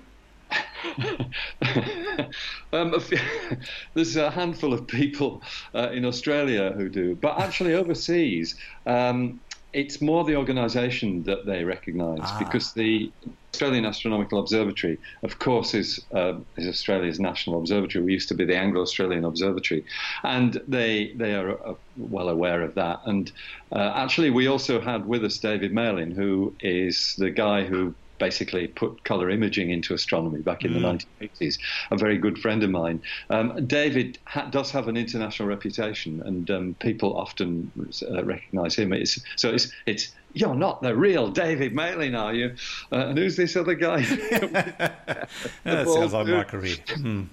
um, 2.73 2.93
a 2.93 2.99
few, 2.99 3.19
there's 3.93 4.15
a 4.15 4.29
handful 4.31 4.73
of 4.73 4.87
people 4.87 5.41
uh, 5.73 5.89
in 5.91 6.05
Australia 6.05 6.71
who 6.75 6.89
do, 6.89 7.15
but 7.15 7.39
actually 7.39 7.73
overseas, 7.73 8.55
um, 8.85 9.39
it's 9.73 10.01
more 10.01 10.23
the 10.23 10.35
organisation 10.35 11.23
that 11.23 11.45
they 11.45 11.63
recognise 11.63 12.19
ah. 12.21 12.39
because 12.39 12.73
the 12.73 13.11
Australian 13.53 13.85
Astronomical 13.85 14.39
Observatory, 14.39 14.97
of 15.23 15.39
course, 15.39 15.73
is, 15.73 16.05
uh, 16.13 16.33
is 16.57 16.67
Australia's 16.67 17.19
national 17.19 17.59
observatory. 17.59 18.03
We 18.03 18.13
used 18.13 18.29
to 18.29 18.35
be 18.35 18.45
the 18.45 18.55
Anglo-Australian 18.55 19.25
Observatory, 19.25 19.83
and 20.23 20.61
they 20.67 21.13
they 21.15 21.33
are 21.33 21.51
uh, 21.67 21.73
well 21.97 22.29
aware 22.29 22.61
of 22.61 22.75
that. 22.75 23.01
And 23.05 23.31
uh, 23.71 23.93
actually, 23.95 24.29
we 24.29 24.47
also 24.47 24.79
had 24.79 25.05
with 25.05 25.25
us 25.25 25.37
David 25.39 25.73
Malin, 25.73 26.11
who 26.11 26.53
is 26.59 27.15
the 27.17 27.31
guy 27.31 27.63
who 27.63 27.93
basically 28.19 28.67
put 28.67 29.03
color 29.03 29.29
imaging 29.29 29.69
into 29.69 29.93
astronomy 29.93 30.41
back 30.41 30.63
in 30.63 30.73
mm. 30.73 30.81
the 31.19 31.27
1980s. 31.27 31.59
A 31.91 31.97
very 31.97 32.17
good 32.17 32.39
friend 32.39 32.63
of 32.63 32.69
mine. 32.69 33.01
Um, 33.29 33.65
David 33.65 34.19
ha- 34.25 34.49
does 34.49 34.71
have 34.71 34.87
an 34.87 34.97
international 34.97 35.47
reputation, 35.49 36.21
and 36.25 36.49
um, 36.51 36.75
people 36.79 37.17
often 37.17 37.71
uh, 38.09 38.23
recognize 38.23 38.75
him. 38.75 38.93
It's, 38.93 39.19
so 39.35 39.49
it's, 39.51 39.71
it's 39.85 40.11
you're 40.33 40.55
not 40.55 40.81
the 40.81 40.95
real 40.95 41.29
David 41.29 41.73
Malin, 41.73 42.15
are 42.15 42.33
you? 42.33 42.55
Uh, 42.91 43.07
and 43.07 43.17
who's 43.17 43.35
this 43.35 43.55
other 43.55 43.73
guy? 43.73 44.01
that 44.03 45.29
sounds 45.63 46.13
like 46.13 46.27
my 46.27 46.43
career. 46.43 46.75
Hmm. 46.97 47.23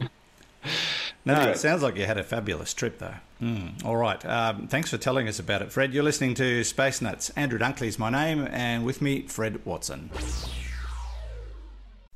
No, 1.27 1.35
anyway. 1.35 1.53
it 1.53 1.59
sounds 1.59 1.83
like 1.83 1.97
you 1.97 2.07
had 2.07 2.19
a 2.19 2.23
fabulous 2.23 2.73
trip, 2.73 2.99
though. 2.99 3.15
Mm, 3.43 3.85
all 3.85 3.97
right. 3.97 4.23
Um, 4.25 4.67
thanks 4.69 4.91
for 4.91 4.99
telling 4.99 5.29
us 5.29 5.39
about 5.39 5.63
it, 5.63 5.73
Fred. 5.73 5.93
You're 5.93 6.03
listening 6.03 6.35
to 6.35 6.65
Space 6.65 7.03
Nuts. 7.03 7.31
Andrew 7.31 7.59
Dunkley 7.59 7.87
is 7.87 7.99
my 7.99 8.11
name, 8.11 8.47
and 8.51 8.85
with 8.85 9.03
me, 9.03 9.23
Fred 9.23 9.65
Watson. 9.65 10.11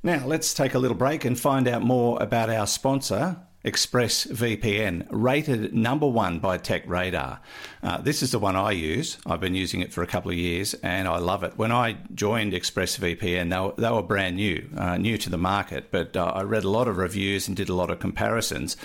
Now, 0.02 0.24
let's 0.26 0.54
take 0.54 0.74
a 0.74 0.78
little 0.78 0.96
break 0.96 1.24
and 1.24 1.38
find 1.38 1.66
out 1.66 1.82
more 1.82 2.22
about 2.22 2.50
our 2.50 2.68
sponsor, 2.68 3.36
ExpressVPN, 3.64 5.08
rated 5.10 5.74
number 5.74 6.06
one 6.06 6.38
by 6.38 6.56
TechRadar. 6.56 7.40
Uh, 7.82 8.00
this 8.00 8.22
is 8.22 8.30
the 8.30 8.38
one 8.38 8.54
I 8.54 8.70
use. 8.70 9.18
I've 9.26 9.40
been 9.40 9.56
using 9.56 9.80
it 9.80 9.92
for 9.92 10.04
a 10.04 10.06
couple 10.06 10.30
of 10.30 10.36
years 10.36 10.74
and 10.74 11.08
I 11.08 11.18
love 11.18 11.42
it. 11.42 11.58
When 11.58 11.72
I 11.72 11.96
joined 12.14 12.52
ExpressVPN, 12.52 13.50
they 13.50 13.58
were, 13.58 13.74
they 13.76 13.90
were 13.92 14.04
brand 14.04 14.36
new, 14.36 14.70
uh, 14.76 14.98
new 14.98 15.18
to 15.18 15.28
the 15.28 15.36
market, 15.36 15.90
but 15.90 16.16
uh, 16.16 16.26
I 16.26 16.42
read 16.42 16.62
a 16.62 16.70
lot 16.70 16.86
of 16.86 16.96
reviews 16.96 17.48
and 17.48 17.56
did 17.56 17.68
a 17.68 17.74
lot 17.74 17.90
of 17.90 17.98
comparisons. 17.98 18.76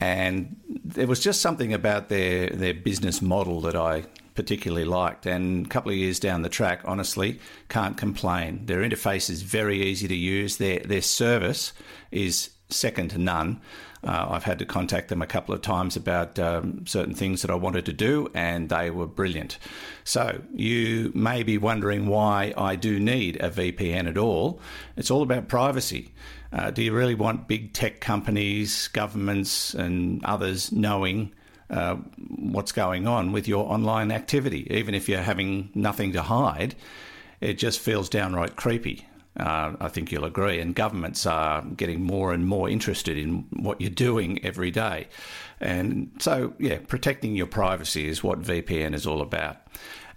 And 0.00 0.56
there 0.66 1.06
was 1.06 1.20
just 1.20 1.40
something 1.40 1.72
about 1.72 2.08
their, 2.08 2.50
their 2.50 2.74
business 2.74 3.22
model 3.22 3.60
that 3.60 3.76
I 3.76 4.06
particularly 4.38 4.84
liked. 4.84 5.26
And 5.26 5.66
a 5.66 5.68
couple 5.68 5.90
of 5.90 5.98
years 5.98 6.20
down 6.20 6.42
the 6.42 6.48
track, 6.48 6.82
honestly, 6.84 7.40
can't 7.68 7.96
complain. 7.96 8.66
Their 8.66 8.82
interface 8.88 9.28
is 9.28 9.42
very 9.42 9.82
easy 9.82 10.06
to 10.06 10.14
use. 10.14 10.58
Their 10.58 10.78
their 10.78 11.02
service 11.02 11.72
is 12.12 12.50
second 12.68 13.08
to 13.10 13.18
none. 13.18 13.60
Uh, 14.04 14.28
I've 14.30 14.44
had 14.44 14.60
to 14.60 14.64
contact 14.64 15.08
them 15.08 15.22
a 15.22 15.26
couple 15.26 15.56
of 15.56 15.60
times 15.60 15.96
about 15.96 16.38
um, 16.38 16.86
certain 16.86 17.14
things 17.14 17.42
that 17.42 17.50
I 17.50 17.56
wanted 17.56 17.84
to 17.86 17.92
do, 17.92 18.30
and 18.32 18.68
they 18.68 18.90
were 18.90 19.08
brilliant. 19.08 19.58
So, 20.04 20.40
you 20.54 21.10
may 21.16 21.42
be 21.42 21.58
wondering 21.58 22.06
why 22.06 22.54
I 22.56 22.76
do 22.76 23.00
need 23.00 23.42
a 23.42 23.50
VPN 23.50 24.08
at 24.08 24.16
all. 24.16 24.60
It's 24.96 25.10
all 25.10 25.22
about 25.22 25.48
privacy. 25.48 26.12
Uh, 26.52 26.70
do 26.70 26.84
you 26.84 26.92
really 26.92 27.16
want 27.16 27.48
big 27.48 27.72
tech 27.72 28.00
companies, 28.00 28.86
governments, 28.86 29.74
and 29.74 30.24
others 30.24 30.70
knowing 30.70 31.32
uh, 31.70 31.96
what's 32.28 32.72
going 32.72 33.06
on 33.06 33.32
with 33.32 33.46
your 33.46 33.70
online 33.70 34.10
activity. 34.10 34.66
Even 34.70 34.94
if 34.94 35.08
you're 35.08 35.22
having 35.22 35.70
nothing 35.74 36.12
to 36.12 36.22
hide, 36.22 36.74
it 37.40 37.54
just 37.54 37.80
feels 37.80 38.08
downright 38.08 38.56
creepy. 38.56 39.06
Uh, 39.38 39.76
I 39.80 39.88
think 39.88 40.10
you'll 40.10 40.24
agree. 40.24 40.58
And 40.58 40.74
governments 40.74 41.24
are 41.24 41.62
getting 41.62 42.02
more 42.02 42.32
and 42.32 42.46
more 42.46 42.68
interested 42.68 43.16
in 43.16 43.46
what 43.50 43.80
you're 43.80 43.90
doing 43.90 44.44
every 44.44 44.70
day. 44.70 45.06
And 45.60 46.10
so, 46.18 46.54
yeah, 46.58 46.78
protecting 46.86 47.36
your 47.36 47.46
privacy 47.46 48.08
is 48.08 48.22
what 48.22 48.40
VPN 48.40 48.94
is 48.94 49.06
all 49.06 49.20
about. 49.20 49.56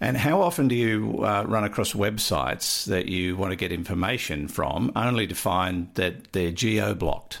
And 0.00 0.16
how 0.16 0.40
often 0.40 0.66
do 0.66 0.74
you 0.74 1.24
uh, 1.24 1.44
run 1.46 1.62
across 1.62 1.92
websites 1.92 2.86
that 2.86 3.06
you 3.06 3.36
want 3.36 3.52
to 3.52 3.56
get 3.56 3.70
information 3.70 4.48
from 4.48 4.90
only 4.96 5.28
to 5.28 5.34
find 5.36 5.88
that 5.94 6.32
they're 6.32 6.50
geo 6.50 6.92
blocked? 6.94 7.40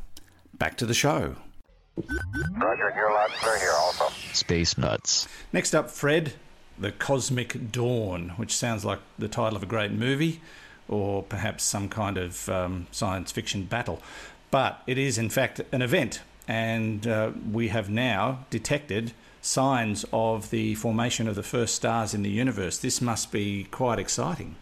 back 0.61 0.77
to 0.77 0.85
the 0.85 0.93
show. 0.93 1.35
Roger, 1.97 2.93
you're 2.95 3.11
loud 3.11 3.31
clear 3.31 3.57
here 3.57 3.73
also. 3.79 4.09
Space 4.31 4.77
Nuts. 4.77 5.27
Next 5.51 5.73
up, 5.73 5.89
Fred, 5.89 6.33
The 6.77 6.91
Cosmic 6.91 7.71
Dawn, 7.71 8.33
which 8.37 8.55
sounds 8.55 8.85
like 8.85 8.99
the 9.17 9.27
title 9.27 9.57
of 9.57 9.63
a 9.63 9.65
great 9.65 9.91
movie 9.91 10.39
or 10.87 11.23
perhaps 11.23 11.63
some 11.63 11.89
kind 11.89 12.15
of 12.15 12.47
um, 12.47 12.85
science 12.91 13.31
fiction 13.31 13.65
battle. 13.65 14.03
But 14.51 14.83
it 14.85 14.99
is, 14.99 15.17
in 15.17 15.31
fact, 15.31 15.61
an 15.71 15.81
event, 15.81 16.21
and 16.47 17.07
uh, 17.07 17.31
we 17.51 17.69
have 17.69 17.89
now 17.89 18.45
detected 18.51 19.13
signs 19.41 20.05
of 20.13 20.51
the 20.51 20.75
formation 20.75 21.27
of 21.27 21.33
the 21.33 21.41
first 21.41 21.73
stars 21.73 22.13
in 22.13 22.21
the 22.21 22.29
universe. 22.29 22.77
This 22.77 23.01
must 23.01 23.31
be 23.31 23.63
quite 23.71 23.97
exciting. 23.97 24.57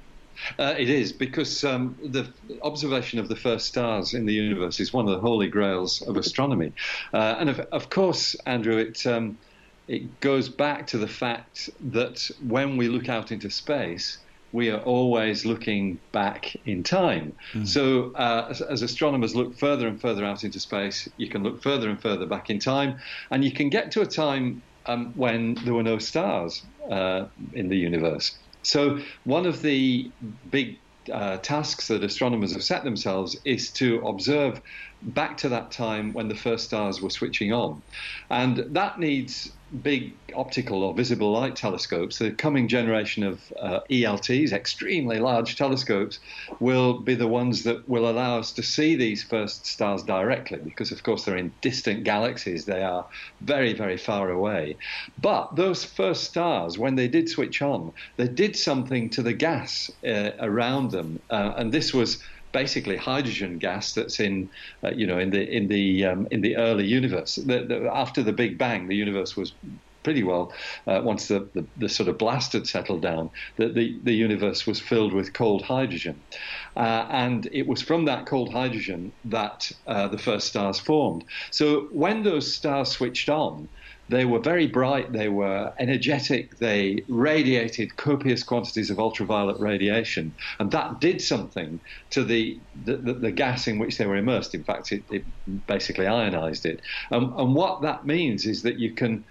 Uh, 0.58 0.76
it 0.78 0.90
is 0.90 1.12
because 1.12 1.64
um, 1.64 1.98
the 2.04 2.28
observation 2.62 3.20
of 3.20 3.28
the 3.28 3.36
first 3.36 3.68
stars 3.68 4.14
in 4.14 4.26
the 4.26 4.34
universe 4.34 4.80
is 4.80 4.94
one 4.94 5.08
of 5.08 5.12
the 5.12 5.20
holy 5.20 5.48
grails 5.48 6.02
of 6.04 6.18
astronomy, 6.18 6.72
uh, 7.14 7.36
and 7.40 7.50
of, 7.50 7.60
of, 7.72 7.90
course, 7.90 8.36
Andrew, 8.46 8.78
it 8.78 9.06
um, 9.06 9.38
it 9.88 10.20
goes 10.20 10.50
back 10.50 10.88
to 10.88 10.98
the 10.98 11.08
fact 11.08 11.70
that 11.92 12.30
when 12.48 12.78
we 12.78 12.88
look 12.88 13.10
out 13.10 13.32
into 13.32 13.50
space, 13.50 14.20
we 14.52 14.70
are 14.70 14.80
always 14.82 15.46
looking 15.46 16.00
back 16.12 16.56
in 16.66 16.84
time. 16.84 17.34
Mm. 17.54 17.68
So, 17.68 18.12
uh, 18.16 18.48
as, 18.50 18.62
as, 18.62 18.82
astronomers 18.82 19.36
look 19.36 19.56
further 19.58 19.88
and 19.88 20.00
further 20.00 20.26
out 20.26 20.44
into 20.44 20.60
space, 20.60 21.10
you 21.18 21.30
can 21.30 21.44
look 21.44 21.62
further 21.62 21.90
and 21.90 22.02
further 22.02 22.26
back 22.26 22.50
in 22.50 22.60
time, 22.60 23.00
and 23.32 23.44
you 23.44 23.52
can 23.52 23.70
get 23.70 23.92
to 23.92 24.02
a 24.02 24.06
time 24.06 24.62
um, 24.86 25.14
when 25.16 25.56
there 25.66 25.74
were 25.74 25.84
no 25.84 26.00
stars 26.00 26.64
uh, 26.90 27.26
in 27.54 27.70
the 27.70 27.78
universe. 27.78 28.38
So, 28.64 29.00
one 29.24 29.46
of 29.46 29.62
the 29.62 30.12
big 30.52 30.78
uh, 31.12 31.38
tasks 31.38 31.88
that 31.88 32.04
astronomers 32.04 32.54
have 32.54 32.64
set 32.64 32.84
themselves 32.84 33.38
is 33.46 33.72
to 33.72 34.00
observe 34.06 34.62
back 35.02 35.38
to 35.38 35.50
that 35.50 35.72
time 35.72 36.14
when 36.14 36.28
the 36.28 36.36
first 36.36 36.66
stars 36.66 37.02
were 37.02 37.10
switching 37.10 37.54
on. 37.54 37.82
And 38.30 38.58
that 38.76 39.00
needs 39.00 39.52
big 39.82 40.14
optical 40.34 40.84
or 40.84 40.94
visible 40.94 41.32
light 41.32 41.56
telescopes, 41.56 42.20
the 42.20 42.32
coming 42.32 42.68
generation 42.68 43.24
of 43.24 43.42
uh, 43.60 43.80
ELTs, 43.90 44.52
extremely 44.52 45.20
large 45.20 45.56
telescopes, 45.56 46.20
will 46.60 47.00
be 47.00 47.16
the 47.16 47.28
ones 47.28 47.64
that 47.64 47.88
will 47.88 48.10
allow 48.10 48.40
us 48.40 48.52
to 48.54 48.64
see 48.64 48.96
these 48.96 49.24
first 49.24 49.66
stars 49.66 50.04
directly 50.04 50.60
because, 50.60 50.92
of 50.92 51.04
course, 51.04 51.26
they're 51.26 51.38
in 51.38 51.54
distant 51.62 52.04
galaxies. 52.04 52.66
They 52.66 52.84
are 52.84 53.06
very, 53.42 53.74
very 53.74 53.98
far 53.98 54.30
away. 54.30 54.78
But 55.22 55.56
those 55.56 55.84
first 55.84 56.24
stars, 56.26 56.78
when 56.78 56.96
they 56.96 57.08
did 57.08 57.30
switch 57.30 57.62
on, 57.62 57.94
they 58.18 58.28
did 58.28 58.56
something 58.56 59.10
to 59.12 59.22
the 59.22 59.34
gas 59.34 59.92
uh, 60.06 60.32
around 60.40 60.92
them. 60.92 61.20
Uh, 61.30 61.54
and 61.58 61.72
this 61.72 61.94
was 61.94 62.22
basically 62.52 62.98
hydrogen 62.98 63.58
gas 63.58 63.94
that's 63.94 64.20
in, 64.20 64.50
uh, 64.84 64.92
you 64.92 65.06
know, 65.06 65.20
in 65.20 65.30
the 65.30 65.48
in 65.50 65.68
the 65.68 66.06
um, 66.06 66.28
in 66.32 66.42
the 66.42 66.56
early 66.58 66.86
universe. 66.86 67.36
The, 67.36 67.64
the, 67.64 67.90
after 67.94 68.24
the 68.24 68.34
Big 68.34 68.58
Bang, 68.58 68.88
the 68.88 68.96
universe 68.96 69.36
was 69.36 69.54
pretty 70.04 70.24
well 70.24 70.54
uh, 70.88 71.02
once 71.04 71.28
the, 71.28 71.48
the, 71.54 71.66
the, 71.78 71.90
sort 71.90 72.10
of 72.10 72.18
blast 72.18 72.54
had 72.54 72.66
settled 72.66 73.02
down 73.02 73.30
that 73.58 73.76
the, 73.76 74.00
the 74.04 74.14
universe 74.14 74.66
was 74.66 74.80
filled 74.80 75.14
with 75.14 75.34
cold 75.34 75.62
hydrogen 75.62 76.20
uh, 76.78 77.06
and 77.10 77.50
it 77.52 77.68
was 77.68 77.82
from 77.82 78.06
that 78.06 78.26
cold 78.26 78.52
hydrogen 78.52 79.12
that 79.26 79.72
uh, 79.88 80.08
the 80.08 80.18
first 80.18 80.48
stars 80.48 80.80
formed 80.80 81.24
so 81.52 81.82
when 81.92 82.24
those 82.24 82.52
stars 82.52 82.90
switched 82.90 83.30
on 83.30 83.68
they 84.10 84.26
were 84.26 84.40
very 84.40 84.68
bright, 84.68 85.14
they 85.14 85.30
were 85.30 85.72
energetic, 85.80 86.58
they 86.58 87.06
radiated 87.08 87.96
copious 87.96 88.44
quantities 88.44 88.90
of 88.90 89.00
ultraviolet 89.00 89.60
radiation, 89.60 90.36
and 90.60 90.72
that 90.72 91.00
did 91.00 91.22
something 91.22 91.80
to 92.10 92.24
the, 92.24 92.62
the, 92.84 92.98
the 93.14 93.32
gas 93.32 93.68
in 93.68 93.78
which 93.78 93.98
they 93.98 94.08
were 94.08 94.18
immersed. 94.18 94.56
In 94.56 94.64
fact, 94.64 94.92
it, 94.92 95.06
it 95.10 95.24
basically 95.68 96.08
ionized 96.08 96.66
it. 96.66 96.82
Um, 97.12 97.34
and 97.38 97.54
what 97.56 97.84
that 97.84 98.06
means 98.06 98.46
is 98.46 98.64
that 98.64 98.80
you 98.80 98.94
can. 98.94 99.26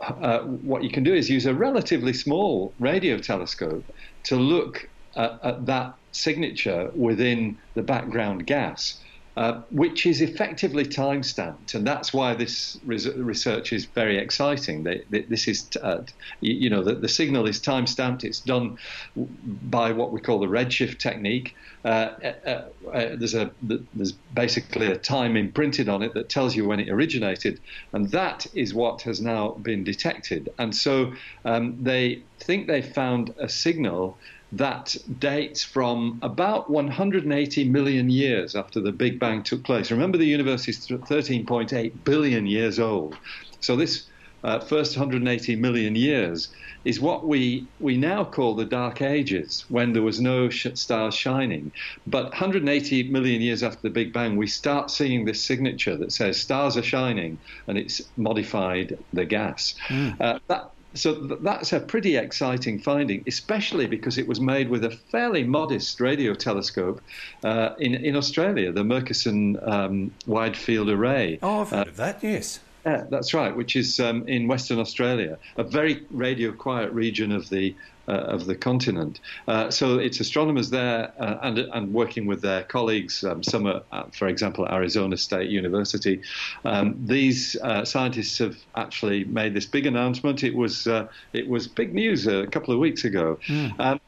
Uh, 0.00 0.38
what 0.42 0.84
you 0.84 0.90
can 0.90 1.02
do 1.02 1.12
is 1.12 1.28
use 1.28 1.44
a 1.44 1.52
relatively 1.52 2.12
small 2.12 2.72
radio 2.78 3.18
telescope 3.18 3.84
to 4.22 4.36
look 4.36 4.88
at, 5.16 5.32
at 5.42 5.66
that 5.66 5.94
signature 6.12 6.88
within 6.94 7.58
the 7.74 7.82
background 7.82 8.46
gas 8.46 9.02
uh, 9.36 9.62
which 9.70 10.04
is 10.04 10.20
effectively 10.20 10.84
time 10.84 11.22
stamped, 11.22 11.72
and 11.72 11.86
that's 11.86 12.12
why 12.12 12.34
this 12.34 12.78
res- 12.84 13.08
research 13.14 13.72
is 13.72 13.86
very 13.86 14.18
exciting. 14.18 14.82
They, 14.82 15.04
they, 15.08 15.22
this 15.22 15.48
is, 15.48 15.70
uh, 15.82 16.02
you, 16.40 16.52
you, 16.54 16.70
know, 16.70 16.82
the, 16.82 16.96
the, 16.96 17.08
signal 17.08 17.46
is 17.46 17.58
time 17.58 17.86
stamped. 17.86 18.24
It's 18.24 18.40
done 18.40 18.76
by 19.16 19.92
what 19.92 20.12
we 20.12 20.20
call 20.20 20.38
the 20.38 20.48
redshift 20.48 20.98
technique. 20.98 21.54
Uh, 21.82 21.88
uh, 21.88 22.48
uh, 22.48 23.16
there's 23.16 23.34
a 23.34 23.50
there's 23.62 24.12
basically 24.12 24.88
a 24.88 24.96
time 24.96 25.36
imprinted 25.36 25.88
on 25.88 26.02
it 26.02 26.12
that 26.12 26.28
tells 26.28 26.54
you 26.54 26.68
when 26.68 26.78
it 26.78 26.90
originated, 26.90 27.58
and 27.94 28.10
that 28.10 28.46
is 28.52 28.74
what 28.74 29.00
has 29.02 29.22
now 29.22 29.52
been 29.52 29.82
detected. 29.82 30.50
And 30.58 30.76
so 30.76 31.14
um, 31.46 31.82
they 31.82 32.22
think 32.38 32.66
they 32.66 32.82
found 32.82 33.34
a 33.38 33.48
signal 33.48 34.18
that 34.52 34.94
dates 35.18 35.64
from 35.64 36.18
about 36.22 36.70
180 36.70 37.68
million 37.70 38.10
years 38.10 38.54
after 38.54 38.80
the 38.80 38.92
Big 38.92 39.18
Bang 39.18 39.42
took 39.42 39.64
place. 39.64 39.90
Remember, 39.90 40.18
the 40.18 40.26
universe 40.26 40.68
is 40.68 40.86
13.8 40.86 42.04
billion 42.04 42.46
years 42.46 42.78
old. 42.78 43.16
So, 43.60 43.76
this 43.76 44.08
uh, 44.44 44.58
first 44.58 44.96
180 44.96 45.56
million 45.56 45.94
years 45.94 46.50
is 46.84 47.00
what 47.00 47.26
we, 47.26 47.68
we 47.78 47.96
now 47.96 48.24
call 48.24 48.56
the 48.56 48.64
Dark 48.64 49.00
Ages, 49.00 49.64
when 49.68 49.92
there 49.92 50.02
was 50.02 50.20
no 50.20 50.50
sh- 50.50 50.66
stars 50.74 51.14
shining. 51.14 51.72
But 52.06 52.24
180 52.24 53.10
million 53.10 53.40
years 53.40 53.62
after 53.62 53.80
the 53.82 53.90
Big 53.90 54.12
Bang, 54.12 54.36
we 54.36 54.48
start 54.48 54.90
seeing 54.90 55.24
this 55.24 55.44
signature 55.44 55.96
that 55.96 56.12
says 56.12 56.40
stars 56.40 56.76
are 56.76 56.82
shining, 56.82 57.38
and 57.68 57.78
it's 57.78 58.00
modified 58.16 58.98
the 59.12 59.24
gas. 59.24 59.74
Mm. 59.88 60.20
Uh, 60.20 60.38
that, 60.48 60.71
so 60.94 61.14
that's 61.14 61.72
a 61.72 61.80
pretty 61.80 62.16
exciting 62.16 62.78
finding, 62.78 63.24
especially 63.26 63.86
because 63.86 64.18
it 64.18 64.26
was 64.26 64.40
made 64.40 64.68
with 64.68 64.84
a 64.84 64.90
fairly 64.90 65.44
modest 65.44 66.00
radio 66.00 66.34
telescope 66.34 67.00
uh, 67.44 67.70
in, 67.78 67.94
in 67.94 68.16
Australia, 68.16 68.72
the 68.72 68.84
Murchison 68.84 69.58
um, 69.62 70.12
Wide 70.26 70.56
Field 70.56 70.88
Array. 70.90 71.38
Oh, 71.42 71.62
I've 71.62 71.70
heard 71.70 71.88
of 71.88 71.96
that, 71.96 72.22
yes. 72.22 72.60
Yeah, 72.84 73.04
that's 73.10 73.32
right, 73.32 73.54
which 73.56 73.76
is 73.76 74.00
um, 74.00 74.26
in 74.26 74.48
Western 74.48 74.78
Australia, 74.80 75.38
a 75.56 75.62
very 75.62 76.04
radio 76.10 76.52
quiet 76.52 76.92
region 76.92 77.30
of 77.30 77.48
the 77.48 77.76
uh, 78.08 78.12
of 78.12 78.46
the 78.46 78.56
continent. 78.56 79.20
Uh, 79.46 79.70
so 79.70 79.98
it's 79.98 80.18
astronomers 80.18 80.70
there 80.70 81.12
uh, 81.20 81.38
and, 81.42 81.58
and 81.58 81.94
working 81.94 82.26
with 82.26 82.42
their 82.42 82.64
colleagues, 82.64 83.22
um, 83.22 83.44
some 83.44 83.64
are, 83.64 83.82
for 84.12 84.26
example, 84.26 84.66
at 84.66 84.72
Arizona 84.72 85.16
State 85.16 85.50
University. 85.50 86.20
Um, 86.64 86.96
these 87.06 87.56
uh, 87.62 87.84
scientists 87.84 88.38
have 88.38 88.56
actually 88.74 89.22
made 89.24 89.54
this 89.54 89.66
big 89.66 89.86
announcement. 89.86 90.42
It 90.42 90.56
was 90.56 90.88
uh, 90.88 91.06
it 91.32 91.48
was 91.48 91.68
big 91.68 91.94
news 91.94 92.26
a 92.26 92.46
couple 92.48 92.74
of 92.74 92.80
weeks 92.80 93.04
ago. 93.04 93.38
Mm. 93.46 94.00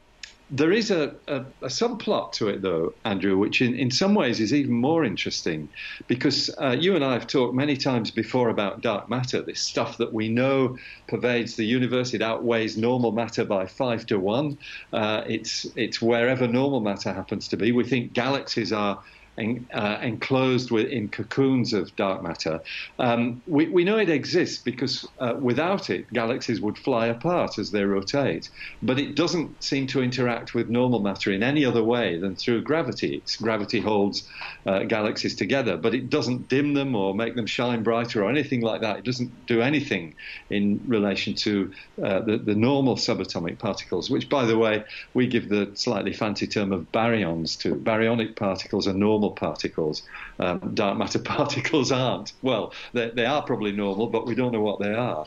There 0.51 0.71
is 0.71 0.91
a, 0.91 1.15
a, 1.27 1.37
a, 1.61 1.67
subplot 1.67 2.33
to 2.33 2.49
it, 2.49 2.61
though, 2.61 2.93
Andrew, 3.03 3.35
which 3.35 3.61
in, 3.61 3.73
in 3.73 3.89
some 3.89 4.13
ways 4.13 4.39
is 4.39 4.53
even 4.53 4.73
more 4.73 5.03
interesting 5.03 5.69
because 6.07 6.51
uh, 6.61 6.75
you 6.79 6.95
and 6.95 7.03
I 7.03 7.13
have 7.13 7.25
talked 7.25 7.55
many 7.55 7.75
times 7.75 8.11
before 8.11 8.49
about 8.49 8.81
dark 8.81 9.09
matter, 9.09 9.41
this 9.41 9.59
stuff 9.59 9.97
that 9.97 10.13
we 10.13 10.29
know 10.29 10.77
pervades 11.07 11.55
the 11.55 11.65
universe. 11.65 12.13
It 12.13 12.21
outweighs 12.21 12.77
normal 12.77 13.11
matter 13.11 13.43
by 13.43 13.65
five 13.65 14.05
to 14.07 14.19
one. 14.19 14.59
Uh, 14.93 15.23
it's, 15.25 15.65
it's 15.75 15.99
wherever 15.99 16.47
normal 16.47 16.79
matter 16.79 17.11
happens 17.11 17.47
to 17.47 17.57
be. 17.57 17.71
We 17.71 17.83
think 17.83 18.13
galaxies 18.13 18.71
are 18.71 19.01
en, 19.37 19.67
uh, 19.73 19.99
enclosed 20.01 20.71
in 20.71 21.09
cocoons 21.09 21.73
of 21.73 21.95
dark 21.95 22.23
matter. 22.23 22.61
Um, 22.99 23.41
we, 23.47 23.67
we, 23.67 23.83
know 23.83 23.97
it 23.97 24.09
exists 24.09 24.61
because 24.63 25.07
uh, 25.19 25.35
without 25.39 25.89
it, 25.89 26.11
galaxies 26.11 26.61
would 26.61 26.77
fly 26.77 27.07
apart 27.07 27.59
as 27.59 27.71
they 27.71 27.83
rotate. 27.83 28.49
But 28.81 28.99
it 28.99 29.15
doesn't 29.15 29.63
seem 29.63 29.87
to 29.87 30.01
interact 30.01 30.53
with 30.53 30.69
normal 30.69 30.99
matter 30.99 31.31
in 31.31 31.43
any 31.43 31.65
other 31.65 31.83
way 31.83 32.17
than 32.17 32.35
through 32.35 32.61
gravity. 32.63 33.17
It's, 33.17 33.35
gravity 33.35 33.79
holds 33.79 34.27
uh, 34.65 34.83
galaxies 34.83 35.35
together, 35.35 35.77
but 35.77 35.93
it 35.93 36.09
doesn't 36.09 36.47
dim 36.47 36.73
them 36.73 36.95
or 36.95 37.13
make 37.13 37.35
them 37.35 37.45
shine 37.45 37.83
brighter 37.83 38.23
or 38.23 38.29
anything 38.29 38.61
like 38.61 38.81
that. 38.81 38.97
It 38.97 39.05
doesn't 39.05 39.45
do 39.45 39.61
anything 39.61 40.15
in 40.49 40.81
relation 40.87 41.35
to 41.35 41.71
uh, 42.03 42.19
the, 42.21 42.37
the 42.37 42.55
normal 42.55 42.95
subatomic 42.95 43.59
particles, 43.59 44.09
which, 44.09 44.29
by 44.29 44.45
the 44.45 44.57
way, 44.57 44.83
we 45.13 45.27
give 45.27 45.49
the 45.49 45.71
slightly 45.75 46.13
fancy 46.13 46.47
term 46.47 46.71
of 46.71 46.91
baryons 46.91 47.59
to. 47.59 47.75
Baryonic 47.75 48.35
particles 48.35 48.87
are 48.87 48.93
normal 48.93 49.24
normal 49.25 49.35
particles. 49.35 50.03
Um, 50.39 50.71
dark 50.73 50.97
matter 50.97 51.19
particles 51.37 51.91
aren't. 51.91 52.33
Well, 52.41 52.73
they, 52.93 53.09
they, 53.09 53.25
are 53.25 53.41
probably 53.41 53.71
normal, 53.71 54.07
but 54.07 54.25
we 54.25 54.35
don't 54.35 54.51
know 54.51 54.61
what 54.61 54.79
they 54.79 54.93
are. 54.93 55.25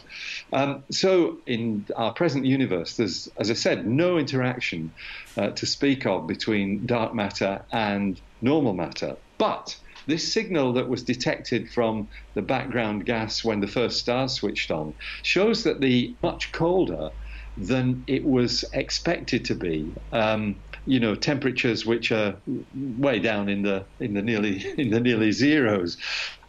Um, 0.52 0.84
so, 0.90 1.38
in 1.46 1.84
our 1.96 2.12
present 2.12 2.44
universe, 2.44 2.96
there's, 2.96 3.28
as 3.36 3.50
I 3.50 3.54
said, 3.54 3.86
no 3.86 4.18
interaction 4.18 4.92
uh, 5.36 5.50
to 5.50 5.66
speak 5.66 6.06
of 6.06 6.26
between 6.26 6.86
dark 6.86 7.14
matter 7.14 7.62
and 7.72 8.20
normal 8.40 8.74
matter. 8.74 9.16
But 9.38 9.76
this 10.06 10.32
signal 10.32 10.72
that 10.74 10.88
was 10.88 11.02
detected 11.02 11.70
from 11.70 12.08
the 12.34 12.42
background 12.42 13.04
gas 13.04 13.44
when 13.44 13.60
the 13.60 13.66
first 13.66 13.98
stars 13.98 14.32
switched 14.32 14.70
on 14.70 14.94
shows 15.22 15.64
that 15.64 15.80
the 15.80 16.14
much 16.22 16.50
colder 16.52 17.10
than 17.58 18.04
it 18.06 18.24
was 18.24 18.64
expected 18.72 19.44
to 19.44 19.54
be. 19.54 19.92
Um, 20.12 20.56
you 20.88 21.00
know 21.00 21.14
temperatures 21.14 21.86
which 21.86 22.10
are 22.12 22.40
way 22.74 23.20
down 23.20 23.48
in 23.48 23.62
the 23.62 23.86
in 24.00 24.14
the 24.14 24.22
nearly 24.22 24.64
in 24.78 24.90
the 24.90 25.00
nearly 25.00 25.32
zeros, 25.32 25.98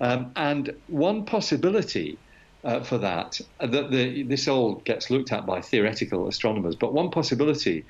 um, 0.01 0.31
and 0.35 0.73
one 0.87 1.25
possibility. 1.25 2.21
Uh, 2.61 2.83
for 2.83 2.97
that, 2.97 3.39
that 3.61 3.89
the, 3.89 4.23
this 4.23 4.45
all 4.45 4.81
gets 4.85 5.09
looked 5.09 5.31
at 5.31 5.45
by 5.45 5.61
theoretical 5.61 6.27
astronomers. 6.27 6.75
But 6.75 6.93
one 6.93 7.09
possibility 7.09 7.85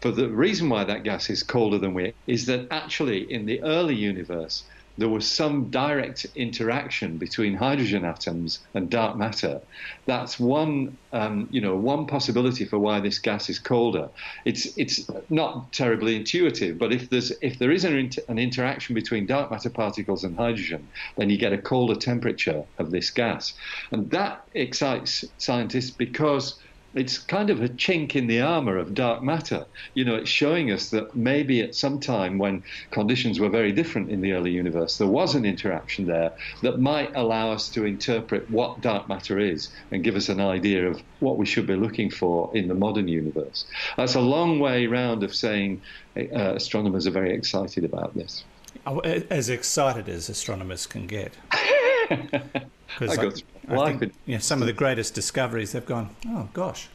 for 0.00 0.10
the 0.12 0.30
reason 0.30 0.68
why 0.70 0.84
that 0.84 1.04
gas 1.04 1.30
is 1.30 1.42
colder 1.42 1.78
than 1.78 1.94
we 1.94 2.14
is 2.26 2.46
that 2.46 2.68
actually 2.70 3.30
in 3.30 3.46
the 3.46 3.62
early 3.62 3.94
universe 3.94 4.66
there 4.96 5.08
was 5.08 5.30
some 5.30 5.70
direct 5.70 6.24
interaction 6.36 7.18
between 7.18 7.54
hydrogen 7.54 8.04
atoms 8.04 8.64
and 8.74 8.90
dark 8.90 9.16
matter. 9.16 9.60
That's 10.06 10.38
one, 10.38 10.98
um, 11.12 11.48
you 11.50 11.60
know, 11.60 11.76
one 11.76 12.06
possibility 12.06 12.64
for 12.64 12.78
why 12.78 13.00
this 13.00 13.18
gas 13.18 13.48
is 13.50 13.58
colder. 13.58 14.08
It's 14.44 14.76
it's 14.76 15.08
not 15.30 15.72
terribly 15.72 16.16
intuitive, 16.16 16.78
but 16.78 16.92
if 16.92 17.10
there's 17.10 17.32
if 17.42 17.58
there 17.58 17.72
is 17.72 17.84
an, 17.84 17.96
inter- 17.96 18.22
an 18.28 18.38
interaction 18.38 18.94
between 18.94 19.26
dark 19.26 19.50
matter 19.50 19.70
particles 19.70 20.24
and 20.24 20.36
hydrogen, 20.36 20.88
then 21.16 21.30
you 21.30 21.38
get 21.38 21.52
a 21.52 21.58
colder 21.58 21.96
temperature 21.96 22.62
of 22.78 22.90
this 22.90 23.10
gas, 23.10 23.52
and 23.90 24.10
that 24.10 24.42
excites 24.54 25.24
scientists 25.38 25.90
because 25.90 26.58
it's 26.94 27.18
kind 27.18 27.50
of 27.50 27.60
a 27.60 27.68
chink 27.68 28.14
in 28.14 28.26
the 28.26 28.40
armor 28.40 28.78
of 28.78 28.94
dark 28.94 29.22
matter. 29.22 29.66
You 29.94 30.04
know, 30.04 30.14
it's 30.14 30.30
showing 30.30 30.70
us 30.70 30.90
that 30.90 31.14
maybe 31.14 31.60
at 31.60 31.74
some 31.74 32.00
time 32.00 32.38
when 32.38 32.62
conditions 32.90 33.40
were 33.40 33.48
very 33.48 33.72
different 33.72 34.10
in 34.10 34.20
the 34.20 34.32
early 34.32 34.52
universe, 34.52 34.98
there 34.98 35.08
was 35.08 35.34
an 35.34 35.44
interaction 35.44 36.06
there 36.06 36.32
that 36.62 36.80
might 36.80 37.14
allow 37.16 37.50
us 37.50 37.68
to 37.70 37.84
interpret 37.84 38.48
what 38.50 38.80
dark 38.80 39.08
matter 39.08 39.38
is 39.38 39.70
and 39.90 40.04
give 40.04 40.16
us 40.16 40.28
an 40.28 40.40
idea 40.40 40.86
of 40.86 41.02
what 41.20 41.36
we 41.36 41.46
should 41.46 41.66
be 41.66 41.76
looking 41.76 42.10
for 42.10 42.50
in 42.56 42.68
the 42.68 42.74
modern 42.74 43.08
universe. 43.08 43.64
That's 43.96 44.14
a 44.14 44.20
long 44.20 44.60
way 44.60 44.86
round 44.86 45.22
of 45.22 45.34
saying 45.34 45.82
uh, 46.16 46.54
astronomers 46.54 47.06
are 47.06 47.12
very 47.12 47.34
excited 47.34 47.84
about 47.84 48.14
this. 48.14 48.44
Oh, 48.86 48.98
as 49.00 49.48
excited 49.48 50.08
as 50.08 50.28
astronomers 50.28 50.86
can 50.86 51.06
get. 51.06 51.32
I, 52.10 53.16
go 53.16 53.32
I, 53.68 53.76
I 53.76 53.96
think, 53.96 54.14
yeah, 54.26 54.38
some 54.38 54.60
of 54.60 54.66
the 54.66 54.72
greatest 54.72 55.14
discoveries 55.14 55.72
they've 55.72 55.84
gone. 55.84 56.10
Oh 56.28 56.48
gosh, 56.52 56.88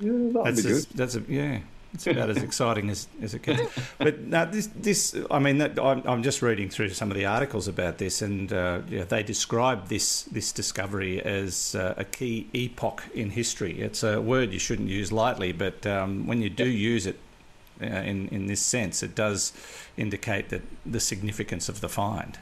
yeah, 0.00 0.12
that's 0.32 0.64
as, 0.64 0.86
that's 0.86 1.14
a, 1.14 1.22
yeah. 1.28 1.60
It's 1.94 2.06
about 2.06 2.30
as 2.30 2.36
exciting 2.42 2.88
as, 2.90 3.06
as 3.20 3.34
it 3.34 3.42
gets. 3.42 3.62
But 3.98 4.20
now 4.20 4.46
this, 4.46 4.68
this 4.74 5.14
I 5.30 5.38
mean, 5.38 5.58
that, 5.58 5.78
I'm, 5.78 6.02
I'm, 6.06 6.22
just 6.22 6.40
reading 6.40 6.70
through 6.70 6.88
some 6.90 7.10
of 7.10 7.16
the 7.16 7.26
articles 7.26 7.68
about 7.68 7.98
this, 7.98 8.22
and 8.22 8.52
uh, 8.52 8.80
yeah, 8.88 9.04
they 9.04 9.22
describe 9.22 9.88
this 9.88 10.22
this 10.22 10.52
discovery 10.52 11.22
as 11.22 11.74
uh, 11.74 11.94
a 11.96 12.04
key 12.04 12.48
epoch 12.54 13.02
in 13.14 13.30
history. 13.30 13.80
It's 13.80 14.02
a 14.02 14.20
word 14.20 14.52
you 14.52 14.58
shouldn't 14.58 14.88
use 14.88 15.12
lightly, 15.12 15.52
but 15.52 15.86
um, 15.86 16.26
when 16.26 16.40
you 16.40 16.48
do 16.48 16.66
use 16.66 17.06
it 17.06 17.18
uh, 17.82 17.86
in 17.86 18.28
in 18.28 18.46
this 18.46 18.60
sense, 18.60 19.02
it 19.02 19.14
does 19.14 19.52
indicate 19.96 20.48
that 20.48 20.62
the 20.86 21.00
significance 21.00 21.68
of 21.68 21.80
the 21.80 21.88
find. 21.88 22.38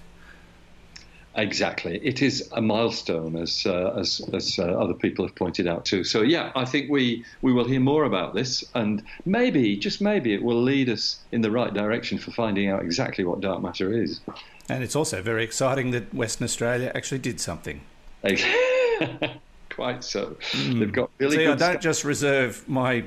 Exactly, 1.40 1.98
it 2.02 2.20
is 2.20 2.50
a 2.52 2.60
milestone, 2.60 3.34
as 3.36 3.64
uh, 3.64 3.94
as, 3.96 4.20
as 4.34 4.58
uh, 4.58 4.64
other 4.64 4.92
people 4.92 5.26
have 5.26 5.34
pointed 5.34 5.66
out 5.66 5.86
too. 5.86 6.04
So 6.04 6.20
yeah, 6.20 6.52
I 6.54 6.66
think 6.66 6.90
we 6.90 7.24
we 7.40 7.52
will 7.52 7.64
hear 7.64 7.80
more 7.80 8.04
about 8.04 8.34
this, 8.34 8.62
and 8.74 9.02
maybe 9.24 9.76
just 9.76 10.02
maybe 10.02 10.34
it 10.34 10.42
will 10.42 10.60
lead 10.60 10.90
us 10.90 11.18
in 11.32 11.40
the 11.40 11.50
right 11.50 11.72
direction 11.72 12.18
for 12.18 12.30
finding 12.30 12.68
out 12.68 12.82
exactly 12.82 13.24
what 13.24 13.40
dark 13.40 13.62
matter 13.62 13.90
is. 13.90 14.20
And 14.68 14.84
it's 14.84 14.94
also 14.94 15.22
very 15.22 15.42
exciting 15.42 15.92
that 15.92 16.12
Western 16.12 16.44
Australia 16.44 16.92
actually 16.94 17.18
did 17.18 17.40
something. 17.40 17.80
Quite 19.70 20.04
so. 20.04 20.36
Mm. 20.52 20.78
They've 20.78 20.92
got 20.92 21.10
really. 21.16 21.38
See, 21.38 21.44
I 21.44 21.54
don't 21.54 21.58
stuff. 21.58 21.80
just 21.80 22.04
reserve 22.04 22.68
my 22.68 23.02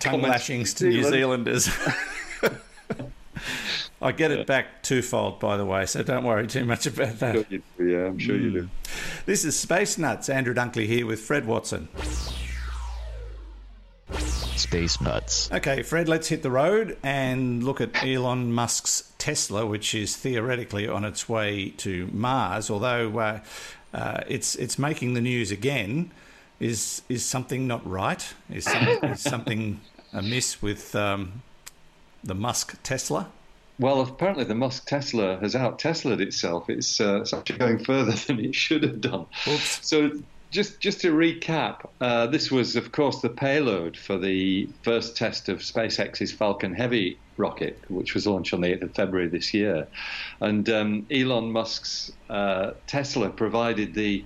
tongue 0.00 0.20
lashings 0.20 0.74
to 0.74 0.88
New 0.88 1.02
Zealanders. 1.02 1.70
I 4.00 4.12
get 4.12 4.30
it 4.30 4.46
back 4.46 4.82
twofold, 4.82 5.40
by 5.40 5.56
the 5.56 5.64
way, 5.64 5.84
so 5.86 6.02
don't 6.04 6.24
worry 6.24 6.46
too 6.46 6.64
much 6.64 6.86
about 6.86 7.18
that. 7.18 7.34
Sure 7.34 7.88
yeah, 7.88 8.06
I'm 8.06 8.18
sure 8.18 8.36
mm. 8.36 8.42
you 8.42 8.50
do. 8.50 8.60
Hmm. 8.62 9.22
This 9.26 9.44
is 9.44 9.58
Space 9.58 9.98
Nuts. 9.98 10.28
Andrew 10.28 10.54
Dunkley 10.54 10.86
here 10.86 11.04
with 11.04 11.20
Fred 11.20 11.46
Watson. 11.46 11.88
Space 14.56 15.00
Nuts. 15.00 15.50
Okay, 15.50 15.82
Fred, 15.82 16.08
let's 16.08 16.28
hit 16.28 16.42
the 16.42 16.50
road 16.50 16.96
and 17.02 17.64
look 17.64 17.80
at 17.80 18.04
Elon 18.04 18.52
Musk's 18.52 19.12
Tesla, 19.18 19.66
which 19.66 19.94
is 19.94 20.16
theoretically 20.16 20.86
on 20.86 21.04
its 21.04 21.28
way 21.28 21.70
to 21.78 22.08
Mars, 22.12 22.70
although 22.70 23.18
uh, 23.18 23.40
uh, 23.92 24.20
it's 24.28 24.54
it's 24.56 24.78
making 24.78 25.14
the 25.14 25.20
news 25.20 25.50
again. 25.50 26.10
Is 26.60 27.02
is 27.08 27.24
something 27.24 27.66
not 27.66 27.88
right? 27.88 28.34
Is, 28.50 28.64
some, 28.64 28.88
is 28.88 29.20
something 29.20 29.80
amiss 30.12 30.60
with 30.62 30.94
um, 30.94 31.42
the 32.22 32.34
Musk 32.34 32.80
Tesla? 32.82 33.28
Well, 33.78 34.00
apparently 34.00 34.44
the 34.44 34.54
Musk 34.54 34.86
Tesla 34.86 35.38
has 35.38 35.54
out 35.54 35.78
Teslaed 35.78 36.20
itself. 36.20 36.68
It's, 36.68 37.00
uh, 37.00 37.20
it's 37.20 37.32
actually 37.32 37.58
going 37.58 37.84
further 37.84 38.12
than 38.26 38.40
it 38.44 38.54
should 38.54 38.82
have 38.82 39.00
done. 39.00 39.26
Oops. 39.46 39.86
So, 39.86 40.10
just 40.50 40.80
just 40.80 41.02
to 41.02 41.12
recap, 41.12 41.86
uh, 42.00 42.26
this 42.26 42.50
was, 42.50 42.74
of 42.74 42.90
course, 42.90 43.20
the 43.20 43.28
payload 43.28 43.98
for 43.98 44.16
the 44.16 44.68
first 44.82 45.14
test 45.14 45.48
of 45.50 45.58
SpaceX's 45.58 46.32
Falcon 46.32 46.74
Heavy 46.74 47.18
rocket, 47.36 47.78
which 47.88 48.14
was 48.14 48.26
launched 48.26 48.54
on 48.54 48.62
the 48.62 48.68
8th 48.68 48.82
of 48.82 48.94
February 48.94 49.28
this 49.28 49.54
year. 49.54 49.86
And 50.40 50.68
um, 50.68 51.06
Elon 51.10 51.52
Musk's 51.52 52.12
uh, 52.30 52.72
Tesla 52.86 53.30
provided 53.30 53.94
the, 53.94 54.24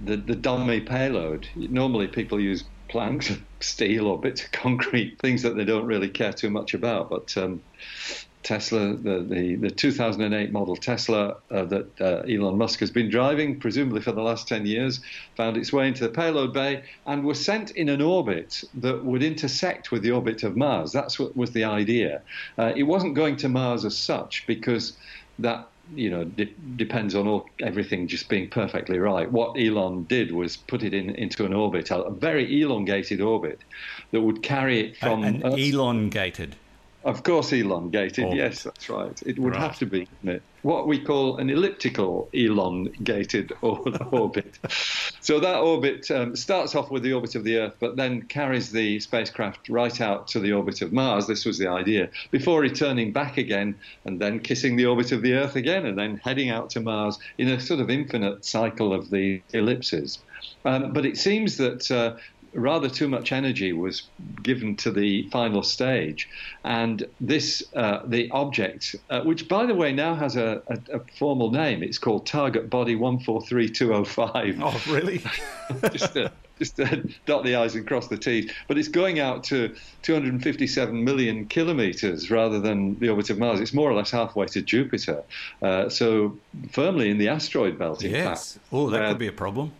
the, 0.00 0.16
the 0.16 0.36
dummy 0.36 0.80
payload. 0.80 1.48
Normally, 1.56 2.06
people 2.06 2.38
use 2.38 2.64
planks 2.88 3.30
of 3.30 3.42
steel 3.60 4.06
or 4.06 4.20
bits 4.20 4.44
of 4.44 4.52
concrete, 4.52 5.18
things 5.20 5.42
that 5.42 5.56
they 5.56 5.64
don't 5.64 5.86
really 5.86 6.08
care 6.08 6.32
too 6.32 6.50
much 6.50 6.74
about. 6.74 7.10
But 7.10 7.36
um, 7.36 7.62
Tesla, 8.42 8.94
the, 8.94 9.20
the, 9.20 9.56
the, 9.56 9.70
2008 9.70 10.52
model 10.52 10.76
Tesla 10.76 11.36
uh, 11.50 11.64
that 11.64 12.00
uh, 12.00 12.22
Elon 12.28 12.58
Musk 12.58 12.80
has 12.80 12.90
been 12.90 13.08
driving, 13.08 13.60
presumably 13.60 14.00
for 14.00 14.12
the 14.12 14.22
last 14.22 14.48
10 14.48 14.66
years, 14.66 15.00
found 15.36 15.56
its 15.56 15.72
way 15.72 15.86
into 15.86 16.02
the 16.02 16.10
payload 16.10 16.52
bay 16.52 16.82
and 17.06 17.24
was 17.24 17.42
sent 17.44 17.70
in 17.72 17.88
an 17.88 18.02
orbit 18.02 18.64
that 18.74 19.04
would 19.04 19.22
intersect 19.22 19.92
with 19.92 20.02
the 20.02 20.10
orbit 20.10 20.42
of 20.42 20.56
Mars. 20.56 20.92
That's 20.92 21.18
what 21.18 21.36
was 21.36 21.52
the 21.52 21.64
idea. 21.64 22.22
Uh, 22.58 22.72
it 22.74 22.84
wasn't 22.84 23.14
going 23.14 23.36
to 23.36 23.48
Mars 23.48 23.84
as 23.84 23.96
such 23.96 24.46
because 24.46 24.94
that 25.38 25.68
you 25.94 26.10
know 26.10 26.24
de- 26.24 26.54
depends 26.76 27.14
on 27.14 27.26
all, 27.26 27.48
everything 27.60 28.06
just 28.06 28.28
being 28.28 28.48
perfectly 28.48 28.98
right. 28.98 29.30
What 29.30 29.58
Elon 29.58 30.04
did 30.04 30.32
was 30.32 30.56
put 30.56 30.82
it 30.82 30.94
in 30.94 31.10
into 31.10 31.44
an 31.44 31.52
orbit, 31.52 31.90
a, 31.90 32.02
a 32.02 32.10
very 32.10 32.60
elongated 32.60 33.20
orbit 33.20 33.60
that 34.10 34.20
would 34.20 34.42
carry 34.42 34.80
it 34.80 34.96
from 34.96 35.24
an 35.24 35.42
elongated. 35.42 36.56
Of 37.04 37.22
course, 37.24 37.52
elongated. 37.52 38.24
Orbit. 38.24 38.38
Yes, 38.38 38.62
that's 38.62 38.88
right. 38.88 39.20
It 39.26 39.38
would 39.38 39.54
right. 39.54 39.62
have 39.62 39.78
to 39.78 39.86
be 39.86 40.08
what 40.62 40.86
we 40.86 40.98
call 40.98 41.38
an 41.38 41.50
elliptical 41.50 42.28
elongated 42.32 43.52
orbit. 43.62 44.58
so 45.20 45.40
that 45.40 45.58
orbit 45.58 46.08
um, 46.10 46.36
starts 46.36 46.74
off 46.76 46.90
with 46.90 47.02
the 47.02 47.12
orbit 47.12 47.34
of 47.34 47.42
the 47.42 47.58
Earth, 47.58 47.74
but 47.80 47.96
then 47.96 48.22
carries 48.22 48.70
the 48.70 49.00
spacecraft 49.00 49.68
right 49.68 50.00
out 50.00 50.28
to 50.28 50.38
the 50.38 50.52
orbit 50.52 50.80
of 50.82 50.92
Mars. 50.92 51.26
This 51.26 51.44
was 51.44 51.58
the 51.58 51.68
idea 51.68 52.08
before 52.30 52.60
returning 52.60 53.12
back 53.12 53.36
again 53.36 53.74
and 54.04 54.20
then 54.20 54.38
kissing 54.38 54.76
the 54.76 54.86
orbit 54.86 55.10
of 55.10 55.22
the 55.22 55.34
Earth 55.34 55.56
again, 55.56 55.84
and 55.84 55.98
then 55.98 56.18
heading 56.18 56.50
out 56.50 56.70
to 56.70 56.80
Mars 56.80 57.18
in 57.38 57.48
a 57.48 57.60
sort 57.60 57.80
of 57.80 57.90
infinite 57.90 58.44
cycle 58.44 58.92
of 58.92 59.10
the 59.10 59.42
ellipses. 59.52 60.20
Um, 60.64 60.92
but 60.92 61.04
it 61.04 61.16
seems 61.16 61.56
that 61.56 61.90
uh, 61.90 62.16
rather 62.54 62.88
too 62.88 63.08
much 63.08 63.32
energy 63.32 63.72
was 63.72 64.02
given 64.42 64.76
to 64.76 64.90
the 64.90 65.28
final 65.30 65.62
stage. 65.62 66.28
And 66.64 67.06
this, 67.20 67.62
uh, 67.74 68.00
the 68.04 68.30
object, 68.30 68.96
uh, 69.10 69.22
which 69.22 69.48
by 69.48 69.66
the 69.66 69.74
way 69.74 69.92
now 69.92 70.14
has 70.14 70.36
a, 70.36 70.62
a, 70.66 70.96
a, 70.96 71.00
formal 71.18 71.50
name, 71.50 71.82
it's 71.82 71.98
called 71.98 72.26
Target 72.26 72.68
Body 72.68 72.94
143205. 72.94 74.60
Oh, 74.62 74.92
really? 74.92 75.22
just 75.92 76.14
to, 76.14 76.30
just 76.58 76.76
to 76.76 77.08
dot 77.26 77.44
the 77.44 77.56
I's 77.56 77.74
and 77.74 77.86
cross 77.86 78.08
the 78.08 78.18
T's. 78.18 78.50
But 78.68 78.78
it's 78.78 78.88
going 78.88 79.18
out 79.18 79.44
to 79.44 79.74
257 80.02 81.04
million 81.04 81.46
kilometers 81.46 82.30
rather 82.30 82.60
than 82.60 82.98
the 82.98 83.08
orbit 83.08 83.30
of 83.30 83.38
Mars. 83.38 83.60
It's 83.60 83.72
more 83.72 83.90
or 83.90 83.94
less 83.94 84.10
halfway 84.10 84.46
to 84.46 84.62
Jupiter. 84.62 85.22
Uh, 85.62 85.88
so 85.88 86.36
firmly 86.70 87.10
in 87.10 87.18
the 87.18 87.28
asteroid 87.28 87.78
belt, 87.78 88.04
in 88.04 88.10
yes. 88.10 88.54
fact. 88.54 88.66
Oh, 88.72 88.90
that 88.90 89.08
could 89.08 89.18
be 89.18 89.28
a 89.28 89.32
problem. 89.32 89.72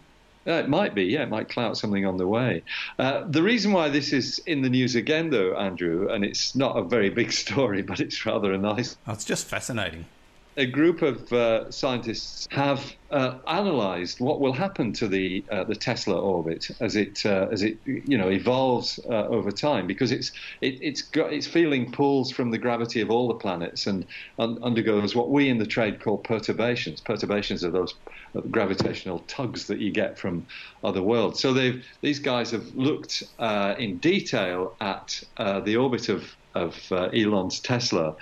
Uh, 0.47 0.53
it 0.53 0.69
might 0.69 0.95
be, 0.95 1.05
yeah, 1.05 1.23
it 1.23 1.29
might 1.29 1.49
clout 1.49 1.77
something 1.77 2.05
on 2.05 2.17
the 2.17 2.27
way. 2.27 2.63
Uh, 2.99 3.25
the 3.29 3.43
reason 3.43 3.73
why 3.73 3.89
this 3.89 4.13
is 4.13 4.39
in 4.41 4.63
the 4.63 4.71
news 4.71 4.95
again, 4.95 5.31
though, 5.31 5.57
Andrew, 5.57 6.09
and 6.09 6.25
it's 6.25 6.55
not 6.55 6.77
a 6.77 6.83
very 6.83 7.11
big 7.11 7.33
story, 7.45 7.83
but 7.83 8.01
it's 8.01 8.25
rather 8.27 8.53
a 8.53 8.59
nice. 8.59 8.97
It's 9.07 9.25
just 9.25 9.47
fascinating 9.47 10.07
a 10.57 10.67
group 10.67 11.03
of 11.03 11.33
uh, 11.33 11.71
scientists 11.71 12.47
have 12.51 12.93
uh, 13.11 13.39
analysed 13.47 14.21
what 14.21 14.41
will 14.41 14.53
happen 14.53 14.93
to 14.93 15.09
the 15.09 15.45
uh, 15.51 15.65
the 15.65 15.75
Tesla 15.75 16.21
orbit 16.21 16.67
as 16.81 16.95
it 16.97 17.21
uh, 17.25 17.47
as 17.51 17.63
it 17.63 17.79
you 17.87 18.19
know 18.19 18.31
evolves 18.31 18.99
uh, 19.11 19.27
over 19.29 19.51
time 19.51 19.87
because 19.87 20.13
it's 20.13 20.31
it, 20.61 20.79
it's 20.81 21.03
got 21.03 21.33
it's 21.33 21.47
feeling 21.47 21.91
pulls 21.93 22.31
from 22.31 22.51
the 22.51 22.59
gravity 22.59 23.01
of 23.01 23.11
all 23.11 23.29
the 23.29 23.35
planets 23.35 23.87
and 23.87 24.07
un- 24.39 24.59
undergoes 24.63 25.15
what 25.15 25.31
we 25.31 25.49
in 25.49 25.59
the 25.59 25.67
trade 25.67 26.03
call 26.03 26.19
perturbations. 26.19 27.01
Perturbations 27.01 27.65
are 27.65 27.71
those 27.71 27.95
uh, 28.37 28.41
gravitational 28.51 29.21
tugs 29.21 29.67
that 29.69 29.81
you 29.81 29.91
get 29.91 30.19
from 30.19 30.47
other 30.85 31.03
worlds. 31.03 31.41
So 31.41 31.55
they've 31.55 31.85
these 32.03 32.19
guys 32.19 32.51
have 32.51 32.67
looked 32.75 33.23
in 33.41 33.99
detail 34.01 34.77
at 34.81 35.19
the 35.39 35.77
orbit 35.77 36.09
of 36.11 36.37
of 36.55 36.81
uh, 36.93 37.09
Elon's 37.15 37.61
Tesla, 37.61 38.15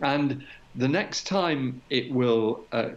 and 0.00 0.44
the 0.74 0.88
next 0.88 1.26
time 1.26 1.82
it 1.90 2.12
will 2.12 2.66
uh, 2.72 2.90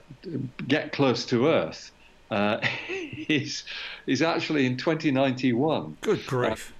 get 0.68 0.92
close 0.92 1.26
to 1.28 1.48
Earth 1.48 1.92
uh, 2.32 2.58
is 3.30 3.64
is 4.08 4.22
actually 4.22 4.66
in 4.66 4.78
2091. 4.78 5.98
Good 6.02 6.26
grief. 6.26 6.74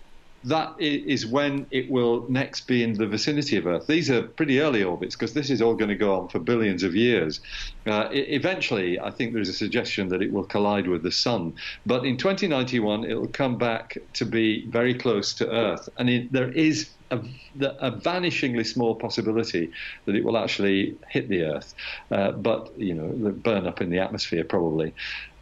that 0.44 0.70
i- 0.80 1.04
is 1.08 1.26
when 1.26 1.66
it 1.72 1.90
will 1.90 2.28
next 2.30 2.68
be 2.68 2.84
in 2.84 2.94
the 2.94 3.08
vicinity 3.08 3.58
of 3.58 3.66
Earth. 3.66 3.88
These 3.88 4.10
are 4.12 4.24
pretty 4.38 4.60
early 4.60 4.84
orbits 4.84 5.16
because 5.16 5.34
this 5.34 5.50
is 5.50 5.62
all 5.62 5.76
going 5.76 5.90
to 5.90 5.96
go 5.96 6.20
on 6.22 6.30
for 6.30 6.40
billions 6.40 6.84
of 6.84 6.96
years. 6.96 7.42
Uh, 7.88 8.08
eventually, 8.12 9.00
I 9.00 9.12
think 9.12 9.34
there's 9.34 9.50
a 9.50 9.54
suggestion 9.54 10.08
that 10.10 10.22
it 10.22 10.32
will 10.32 10.46
collide 10.46 10.88
with 10.88 11.04
the 11.04 11.12
Sun. 11.12 11.54
But 11.86 12.06
in 12.06 12.18
2091, 12.18 13.06
it 13.06 13.16
will 13.16 13.28
come 13.28 13.58
back 13.58 13.98
to 14.14 14.26
be 14.26 14.68
very 14.72 14.94
close 14.94 15.34
to 15.36 15.50
Earth. 15.50 15.88
And 15.98 16.10
it, 16.10 16.32
there 16.32 16.52
is 16.52 16.92
a, 17.12 17.20
a 17.60 17.92
vanishingly 17.92 18.66
small 18.66 18.96
possibility 18.96 19.72
that 20.06 20.16
it 20.16 20.24
will 20.24 20.38
actually 20.38 20.98
hit 21.10 21.30
the 21.30 21.44
Earth, 21.44 21.74
uh, 22.12 22.32
but 22.32 22.78
you 22.78 22.94
know, 22.94 23.32
burn 23.32 23.68
up 23.68 23.82
in 23.82 23.90
the 23.90 24.00
atmosphere 24.00 24.44
probably. 24.44 24.94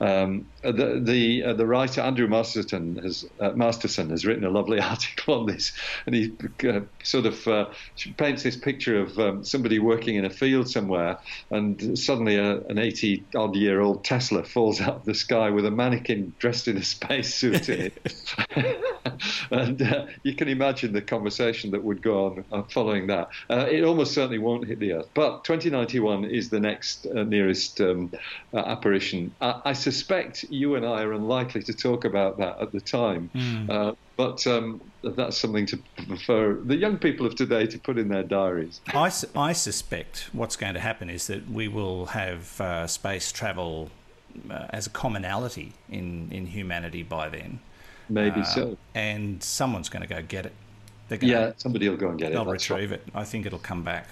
Um, 0.03 0.47
the 0.63 0.99
the, 1.01 1.43
uh, 1.43 1.53
the 1.53 1.65
writer 1.65 2.01
Andrew 2.01 2.27
Masterson 2.27 2.97
has 2.97 3.25
uh, 3.39 3.51
Masterson 3.51 4.09
has 4.09 4.25
written 4.25 4.43
a 4.43 4.49
lovely 4.49 4.79
article 4.81 5.39
on 5.39 5.45
this, 5.45 5.71
and 6.05 6.13
he 6.13 6.33
uh, 6.67 6.81
sort 7.03 7.25
of 7.25 7.47
uh, 7.47 7.65
paints 8.17 8.43
this 8.43 8.57
picture 8.57 8.99
of 8.99 9.17
um, 9.17 9.45
somebody 9.45 9.79
working 9.79 10.15
in 10.15 10.25
a 10.25 10.29
field 10.29 10.69
somewhere, 10.69 11.19
and 11.51 11.97
suddenly 11.97 12.35
a, 12.35 12.57
an 12.65 12.79
80 12.79 13.23
odd 13.35 13.55
year 13.55 13.79
old 13.79 14.03
Tesla 14.03 14.43
falls 14.43 14.81
out 14.81 14.95
of 14.95 15.05
the 15.05 15.15
sky 15.15 15.49
with 15.51 15.65
a 15.65 15.71
mannequin 15.71 16.33
dressed 16.37 16.67
in 16.67 16.77
a 16.77 16.83
spacesuit 16.83 17.69
in 17.69 17.79
it, 17.81 18.35
and 19.51 19.81
uh, 19.81 20.05
you 20.23 20.35
can 20.35 20.47
imagine 20.47 20.93
the 20.93 21.01
conversation 21.01 21.71
that 21.71 21.83
would 21.83 22.01
go 22.01 22.25
on 22.25 22.45
uh, 22.51 22.63
following 22.63 23.07
that. 23.07 23.29
Uh, 23.49 23.65
it 23.69 23.83
almost 23.83 24.13
certainly 24.13 24.39
won't 24.39 24.67
hit 24.67 24.79
the 24.79 24.93
Earth, 24.93 25.09
but 25.13 25.43
2091 25.43 26.25
is 26.25 26.49
the 26.49 26.59
next 26.59 27.05
uh, 27.05 27.23
nearest 27.23 27.81
um, 27.81 28.11
uh, 28.53 28.57
apparition. 28.57 29.33
I, 29.41 29.61
I 29.65 29.73
suspect 29.73 30.43
you 30.43 30.75
and 30.75 30.85
I 30.85 31.03
are 31.03 31.13
unlikely 31.13 31.63
to 31.63 31.73
talk 31.73 32.05
about 32.05 32.37
that 32.37 32.59
at 32.61 32.71
the 32.71 32.81
time, 32.81 33.29
uh, 33.69 33.93
but 34.17 34.45
um, 34.47 34.81
that's 35.03 35.37
something 35.37 35.65
to 35.67 35.79
for 36.25 36.59
the 36.65 36.75
young 36.75 36.97
people 36.97 37.25
of 37.25 37.35
today 37.35 37.65
to 37.67 37.79
put 37.79 37.97
in 37.97 38.09
their 38.09 38.23
diaries. 38.23 38.81
I, 38.93 39.09
su- 39.09 39.27
I 39.35 39.53
suspect 39.53 40.29
what's 40.31 40.55
going 40.55 40.73
to 40.75 40.79
happen 40.79 41.09
is 41.09 41.27
that 41.27 41.49
we 41.49 41.67
will 41.67 42.07
have 42.07 42.59
uh, 42.61 42.87
space 42.87 43.31
travel 43.31 43.89
uh, 44.49 44.67
as 44.69 44.87
a 44.87 44.89
commonality 44.89 45.73
in, 45.89 46.29
in 46.31 46.47
humanity 46.47 47.03
by 47.03 47.29
then. 47.29 47.59
Maybe 48.09 48.41
Uh, 48.41 48.43
so. 48.43 48.77
And 48.95 49.41
someone's 49.43 49.89
going 49.89 50.01
to 50.07 50.07
go 50.13 50.21
get 50.21 50.45
it. 50.45 50.53
They're 51.09 51.17
going 51.17 51.31
Yeah, 51.31 51.51
somebody 51.57 51.89
will 51.89 51.97
go 51.97 52.09
and 52.09 52.19
get 52.19 52.31
it. 52.31 52.33
they'll 52.33 52.45
retrieve 52.45 52.91
it. 52.91 53.03
I 53.13 53.23
think 53.23 53.45
it'll 53.45 53.59
come 53.59 53.83
back. 53.83 54.07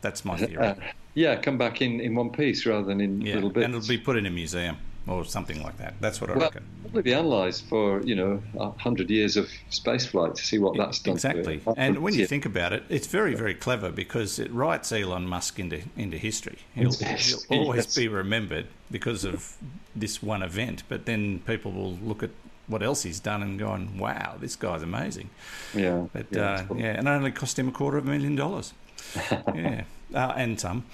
That's 0.00 0.24
my 0.24 0.36
theory. 0.36 0.58
Uh, 0.58 0.74
yeah, 1.14 1.36
come 1.36 1.56
back 1.58 1.80
in, 1.80 2.00
in 2.00 2.14
one 2.14 2.30
piece 2.30 2.66
rather 2.66 2.84
than 2.86 3.00
in 3.00 3.20
yeah, 3.20 3.34
little 3.34 3.50
bits. 3.50 3.64
and 3.64 3.74
it'll 3.74 3.88
be 3.88 3.98
put 3.98 4.16
in 4.16 4.26
a 4.26 4.30
museum 4.30 4.76
or 5.06 5.24
something 5.24 5.62
like 5.62 5.78
that. 5.78 5.94
That's 6.00 6.20
what 6.20 6.30
I 6.30 6.34
well, 6.34 6.42
reckon. 6.46 6.64
probably 6.82 7.02
be 7.02 7.12
analysed 7.12 7.68
for 7.68 8.02
you 8.02 8.14
know 8.16 8.42
hundred 8.78 9.08
years 9.08 9.36
of 9.36 9.48
space 9.70 10.04
flight 10.04 10.34
to 10.34 10.44
see 10.44 10.58
what 10.58 10.76
that's 10.76 10.98
done. 10.98 11.16
to. 11.16 11.28
Exactly. 11.28 11.60
And 11.76 11.98
when 12.00 12.12
you 12.14 12.20
Yeah. 12.20 12.26
think 12.26 12.44
about 12.44 12.72
it, 12.72 12.82
it's 12.88 13.06
very, 13.06 13.34
very 13.34 13.54
clever 13.54 13.90
because 13.90 14.38
it 14.38 14.52
writes 14.52 14.90
Elon 14.92 15.26
Musk 15.28 15.58
into 15.58 15.82
into 15.96 16.18
history. 16.18 16.58
He'll, 16.74 16.92
he'll 16.92 17.38
always 17.50 17.84
Yes. 17.86 17.96
be 17.96 18.08
remembered 18.08 18.66
because 18.90 19.24
of 19.24 19.56
this 19.94 20.22
one 20.22 20.42
event, 20.42 20.82
but 20.88 21.06
then 21.06 21.38
people 21.46 21.72
will 21.72 21.94
look 21.94 22.22
at 22.22 22.30
what 22.66 22.82
else 22.82 23.02
he's 23.02 23.20
done 23.20 23.42
and 23.42 23.58
gone, 23.58 23.98
"Wow, 23.98 24.36
this 24.40 24.56
guy's 24.56 24.82
amazing." 24.82 25.30
yeah, 25.74 26.06
But 26.12 26.26
yeah, 26.30 26.38
yeah, 26.38 26.44
uh, 26.50 26.56
probably- 26.64 26.82
yeah 26.84 26.90
and 26.98 27.06
it 27.08 27.10
only 27.10 27.30
cost 27.32 27.58
him 27.58 27.68
a 27.68 27.72
quarter 27.72 27.98
of 27.98 28.06
a 28.06 28.10
million 28.10 28.36
dollars. 28.36 28.72
yeah, 29.54 29.84
uh, 30.14 30.32
and 30.36 30.58
some. 30.60 30.84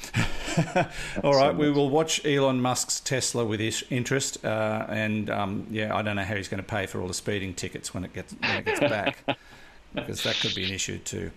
All 1.25 1.35
right, 1.35 1.55
we 1.57 1.71
will 1.71 1.89
watch 1.91 2.25
Elon 2.27 2.61
Musk's 2.61 3.01
Tesla 3.01 3.45
with 3.45 3.61
is- 3.61 3.85
interest, 3.91 4.45
uh, 4.45 4.87
and 4.89 5.31
um, 5.31 5.67
yeah, 5.71 5.95
I 5.95 6.03
don't 6.03 6.17
know 6.17 6.25
how 6.25 6.37
he's 6.37 6.49
going 6.49 6.63
to 6.63 6.69
pay 6.69 6.87
for 6.87 7.01
all 7.01 7.09
the 7.09 7.15
speeding 7.15 7.55
tickets 7.55 7.95
when 7.95 8.05
it 8.05 8.13
gets 8.13 8.35
when 8.35 8.57
it 8.59 8.65
gets 8.65 8.81
back. 8.81 9.19
Because 9.95 10.23
that 10.23 10.37
could 10.41 10.55
be 10.55 10.65
an 10.65 10.73
issue 10.73 10.97
too. 10.97 11.31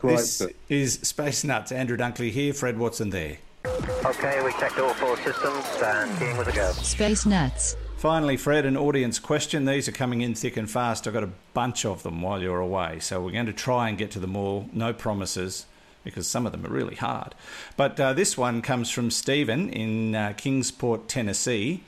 Quite 0.00 0.18
this 0.18 0.36
so. 0.36 0.48
is 0.68 0.98
Space 1.02 1.44
Nuts. 1.44 1.72
Andrew 1.72 1.96
Dunkley 1.96 2.30
here, 2.30 2.52
Fred 2.52 2.78
Watson 2.78 3.08
there. 3.08 3.38
Okay, 4.04 4.42
we 4.44 4.52
checked 4.52 4.78
all 4.78 4.92
four 4.92 5.16
systems 5.16 5.64
and 5.82 6.18
keying 6.18 6.36
with 6.36 6.46
a 6.48 6.52
go. 6.52 6.72
Space 6.72 7.24
Nuts. 7.24 7.74
Finally, 8.02 8.36
Fred, 8.36 8.66
an 8.66 8.76
audience 8.76 9.20
question. 9.20 9.64
These 9.64 9.86
are 9.86 9.92
coming 9.92 10.22
in 10.22 10.34
thick 10.34 10.56
and 10.56 10.68
fast. 10.68 11.06
I've 11.06 11.14
got 11.14 11.22
a 11.22 11.30
bunch 11.54 11.84
of 11.84 12.02
them 12.02 12.20
while 12.20 12.42
you're 12.42 12.58
away. 12.58 12.98
So 12.98 13.22
we're 13.22 13.30
going 13.30 13.46
to 13.46 13.52
try 13.52 13.88
and 13.88 13.96
get 13.96 14.10
to 14.10 14.18
them 14.18 14.34
all. 14.34 14.68
No 14.72 14.92
promises, 14.92 15.66
because 16.02 16.26
some 16.26 16.44
of 16.44 16.50
them 16.50 16.66
are 16.66 16.68
really 16.68 16.96
hard. 16.96 17.36
But 17.76 18.00
uh, 18.00 18.12
this 18.12 18.36
one 18.36 18.60
comes 18.60 18.90
from 18.90 19.12
Stephen 19.12 19.68
in 19.68 20.16
uh, 20.16 20.32
Kingsport, 20.36 21.06
Tennessee. 21.06 21.84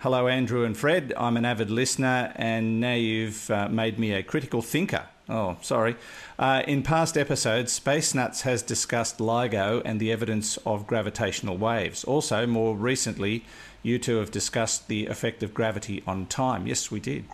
Hello, 0.00 0.26
Andrew 0.26 0.64
and 0.64 0.76
Fred. 0.76 1.14
I'm 1.16 1.36
an 1.36 1.44
avid 1.44 1.70
listener, 1.70 2.32
and 2.34 2.80
now 2.80 2.94
you've 2.94 3.48
uh, 3.48 3.68
made 3.68 4.00
me 4.00 4.14
a 4.14 4.24
critical 4.24 4.62
thinker. 4.62 5.06
Oh, 5.28 5.58
sorry. 5.62 5.94
Uh, 6.40 6.64
in 6.66 6.82
past 6.82 7.16
episodes, 7.16 7.72
Space 7.72 8.16
Nuts 8.16 8.42
has 8.42 8.62
discussed 8.62 9.18
LIGO 9.18 9.80
and 9.84 10.00
the 10.00 10.10
evidence 10.10 10.56
of 10.66 10.88
gravitational 10.88 11.56
waves. 11.56 12.02
Also, 12.02 12.48
more 12.48 12.76
recently, 12.76 13.44
you 13.82 13.98
two 13.98 14.16
have 14.16 14.30
discussed 14.30 14.88
the 14.88 15.06
effect 15.06 15.42
of 15.42 15.54
gravity 15.54 16.02
on 16.06 16.26
time. 16.26 16.66
Yes, 16.66 16.90
we 16.90 17.00
did. 17.00 17.24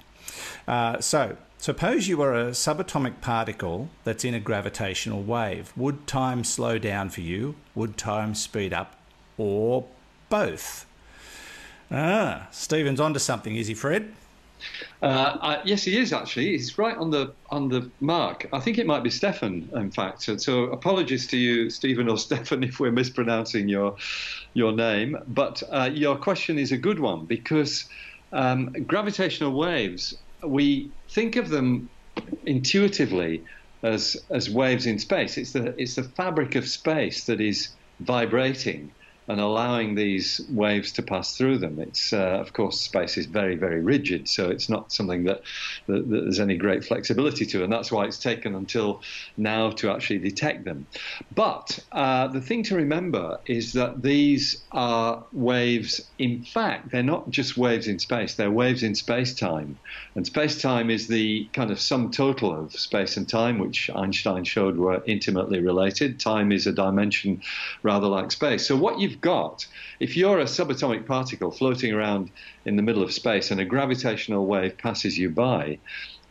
Uh, 0.66 1.00
so, 1.00 1.36
suppose 1.58 2.08
you 2.08 2.16
were 2.16 2.34
a 2.34 2.50
subatomic 2.50 3.20
particle 3.20 3.88
that's 4.04 4.24
in 4.24 4.34
a 4.34 4.40
gravitational 4.40 5.22
wave. 5.22 5.72
Would 5.76 6.06
time 6.06 6.44
slow 6.44 6.78
down 6.78 7.10
for 7.10 7.20
you? 7.20 7.56
Would 7.74 7.96
time 7.96 8.34
speed 8.34 8.72
up? 8.72 8.96
Or 9.36 9.86
both? 10.28 10.86
Ah, 11.90 12.48
Stephen's 12.50 13.00
onto 13.00 13.18
something, 13.18 13.56
is 13.56 13.68
he, 13.68 13.74
Fred? 13.74 14.12
Uh, 15.02 15.58
yes, 15.64 15.84
he 15.84 15.96
is 15.98 16.12
actually. 16.12 16.46
He's 16.46 16.76
right 16.78 16.96
on 16.96 17.10
the 17.10 17.34
on 17.50 17.68
the 17.68 17.92
mark. 18.00 18.48
I 18.52 18.60
think 18.60 18.78
it 18.78 18.86
might 18.86 19.04
be 19.04 19.10
Stefan, 19.10 19.70
in 19.76 19.90
fact. 19.92 20.22
So, 20.22 20.36
so 20.38 20.64
apologies 20.64 21.28
to 21.28 21.36
you, 21.36 21.70
Stephen 21.70 22.08
or 22.08 22.18
Stefan, 22.28 22.64
if 22.64 22.80
we're 22.80 22.92
mispronouncing 22.92 23.68
your 23.68 23.94
your 24.54 24.72
name. 24.72 25.16
But 25.28 25.62
uh, 25.70 25.90
your 25.92 26.18
question 26.18 26.58
is 26.58 26.72
a 26.72 26.78
good 26.78 27.00
one 27.00 27.26
because 27.26 27.86
um, 28.32 28.72
gravitational 28.86 29.56
waves. 29.58 30.16
We 30.46 30.92
think 31.14 31.36
of 31.36 31.48
them 31.48 31.90
intuitively 32.44 33.44
as 33.84 34.16
as 34.32 34.50
waves 34.50 34.86
in 34.86 34.98
space. 34.98 35.38
It's 35.38 35.52
the 35.52 35.74
it's 35.78 35.96
the 35.96 36.04
fabric 36.16 36.54
of 36.56 36.66
space 36.68 37.26
that 37.26 37.40
is 37.40 37.76
vibrating 38.00 38.92
and 39.28 39.40
allowing 39.40 39.94
these 39.94 40.40
waves 40.48 40.92
to 40.92 41.02
pass 41.02 41.36
through 41.36 41.58
them. 41.58 41.78
It's 41.78 42.12
uh, 42.12 42.38
of 42.40 42.52
course 42.52 42.80
space 42.80 43.16
is 43.16 43.26
very 43.26 43.56
very 43.56 43.80
rigid, 43.80 44.28
so 44.28 44.48
it's 44.50 44.70
not 44.70 44.90
something 44.92 45.24
that, 45.24 45.42
that, 45.86 46.08
that 46.08 46.20
there's 46.22 46.40
any 46.40 46.56
great 46.56 46.84
flexibility 46.84 47.44
to, 47.46 47.62
and 47.62 47.72
that's 47.72 47.92
why 47.92 48.04
it's 48.04 48.18
taken 48.18 48.54
until 48.54 49.02
now 49.36 49.70
to 49.70 49.90
actually 49.90 50.18
detect 50.18 50.64
them. 50.64 50.86
But 51.30 51.78
uh, 51.92 52.28
the 52.28 52.40
thing 52.40 52.62
to 52.64 52.76
remember 52.76 53.38
is 53.46 53.74
that 53.74 54.02
these 54.02 54.64
are 54.72 55.26
waves. 55.32 56.00
In 56.18 56.42
fact, 56.42 56.90
they're 56.90 57.02
not 57.02 57.30
just 57.30 57.56
waves 57.56 57.86
in 57.86 57.98
space; 57.98 58.34
they're 58.34 58.50
waves 58.50 58.82
in 58.82 58.94
space 58.94 59.34
time, 59.34 59.78
and 60.16 60.26
space 60.26 60.60
time 60.60 60.90
is 60.90 61.08
the 61.08 61.50
kind 61.52 61.70
of 61.70 61.78
sum 61.78 62.10
total 62.10 62.58
of 62.58 62.72
space 62.72 63.16
and 63.16 63.28
time, 63.28 63.58
which 63.58 63.90
Einstein 63.94 64.44
showed 64.44 64.76
were 64.78 65.02
intimately 65.06 65.60
related. 65.60 66.18
Time 66.18 66.50
is 66.50 66.66
a 66.66 66.72
dimension 66.72 67.42
rather 67.82 68.06
like 68.06 68.30
space. 68.32 68.66
So 68.66 68.76
what 68.76 68.98
you've 68.98 69.17
got, 69.20 69.66
if 70.00 70.16
you're 70.16 70.38
a 70.40 70.44
subatomic 70.44 71.06
particle 71.06 71.50
floating 71.50 71.92
around 71.92 72.30
in 72.64 72.76
the 72.76 72.82
middle 72.82 73.02
of 73.02 73.12
space 73.12 73.50
and 73.50 73.60
a 73.60 73.64
gravitational 73.64 74.46
wave 74.46 74.76
passes 74.78 75.18
you 75.18 75.30
by, 75.30 75.78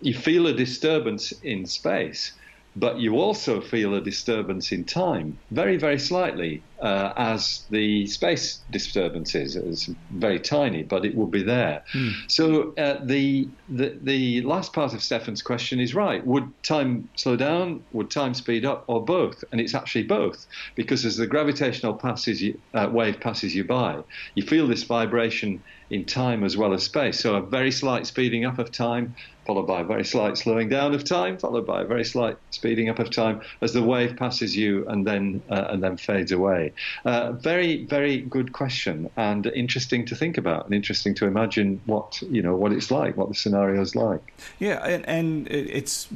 you 0.02 0.13
feel 0.13 0.47
a 0.47 0.54
disturbance 0.54 1.32
in 1.43 1.65
space, 1.65 2.34
but 2.80 3.00
you 3.00 3.16
also 3.16 3.62
feel 3.62 3.96
a 3.96 4.02
disturbance 4.02 4.72
in 4.72 4.86
time, 4.86 5.38
very, 5.52 5.78
very 5.78 6.00
slightly, 6.00 6.63
uh, 6.82 7.12
as 7.18 7.66
the 7.70 8.06
space 8.08 8.63
disturbance 8.70 9.34
is. 9.36 9.56
It's 9.56 9.90
very 10.12 10.40
tiny, 10.40 10.84
but 10.84 11.06
it 11.06 11.16
will 11.16 11.32
be 11.40 11.44
there. 11.44 11.82
So 12.28 12.74
uh, 12.78 13.00
the, 13.06 13.50
the 13.68 14.00
the 14.04 14.42
last 14.44 14.74
part 14.74 14.94
of 14.94 15.02
Stefan's 15.02 15.42
question 15.42 15.80
is 15.80 15.96
right. 15.96 16.26
Would 16.26 16.48
time 16.63 17.10
slow 17.18 17.36
down? 17.36 17.84
Would 17.92 18.12
time 18.12 18.34
speed 18.34 18.63
up, 18.66 18.86
or 18.88 19.04
both? 19.04 19.44
And 19.52 19.60
it's 19.60 19.76
actually 19.76 20.04
both, 20.04 20.46
because 20.76 21.06
as 21.06 21.18
the 21.18 21.28
gravitational 21.28 21.96
passes 21.96 22.42
you, 22.42 22.62
uh, 22.74 22.90
wave 22.92 23.20
passes 23.20 23.56
you 23.56 23.63
by, 23.63 24.00
you 24.36 24.44
feel 24.44 24.68
this 24.68 24.84
vibration 24.84 25.63
in 25.90 26.06
time 26.06 26.44
as 26.44 26.58
well 26.58 26.74
as 26.74 26.84
space. 26.84 27.20
So 27.20 27.36
a 27.36 27.50
very 27.50 27.72
slight 27.72 28.06
speeding 28.06 28.46
up 28.46 28.60
of 28.60 28.72
time, 28.72 29.16
followed 29.48 29.66
by 29.66 29.80
a 29.80 29.84
very 29.86 30.04
slight 30.04 30.38
slowing 30.38 30.68
down 30.68 30.94
of 30.94 31.06
time, 31.06 31.38
followed 31.38 31.66
by 31.66 31.82
a 31.82 31.86
very 31.86 32.04
slight 32.04 32.38
speeding 32.52 32.90
up 32.90 33.00
of 33.00 33.10
time 33.10 33.42
as 33.62 33.72
the 33.72 33.82
wave 33.82 34.18
passes 34.18 34.56
you 34.56 34.86
and 34.90 35.08
then 35.08 35.42
uh, 35.50 35.68
and 35.70 35.82
then 35.82 35.96
fades 35.96 36.34
away. 36.34 36.74
Uh, 37.06 37.32
very, 37.32 37.86
very 37.86 38.20
good 38.20 38.52
question 38.52 39.10
and 39.16 39.48
interesting 39.48 40.06
to 40.06 40.16
think 40.16 40.38
about 40.38 40.66
and 40.66 40.76
interesting 40.76 41.16
to 41.16 41.26
imagine 41.26 41.82
what 41.86 42.22
you 42.24 42.42
know 42.42 42.56
what 42.56 42.74
it's 42.74 42.92
like, 42.92 43.16
what 43.16 43.30
the 43.30 43.36
scenario 43.36 43.82
is 43.82 43.96
like. 43.96 44.34
Yeah, 44.60 44.86
and, 44.86 45.08
and 45.08 45.48
it's 45.48 46.10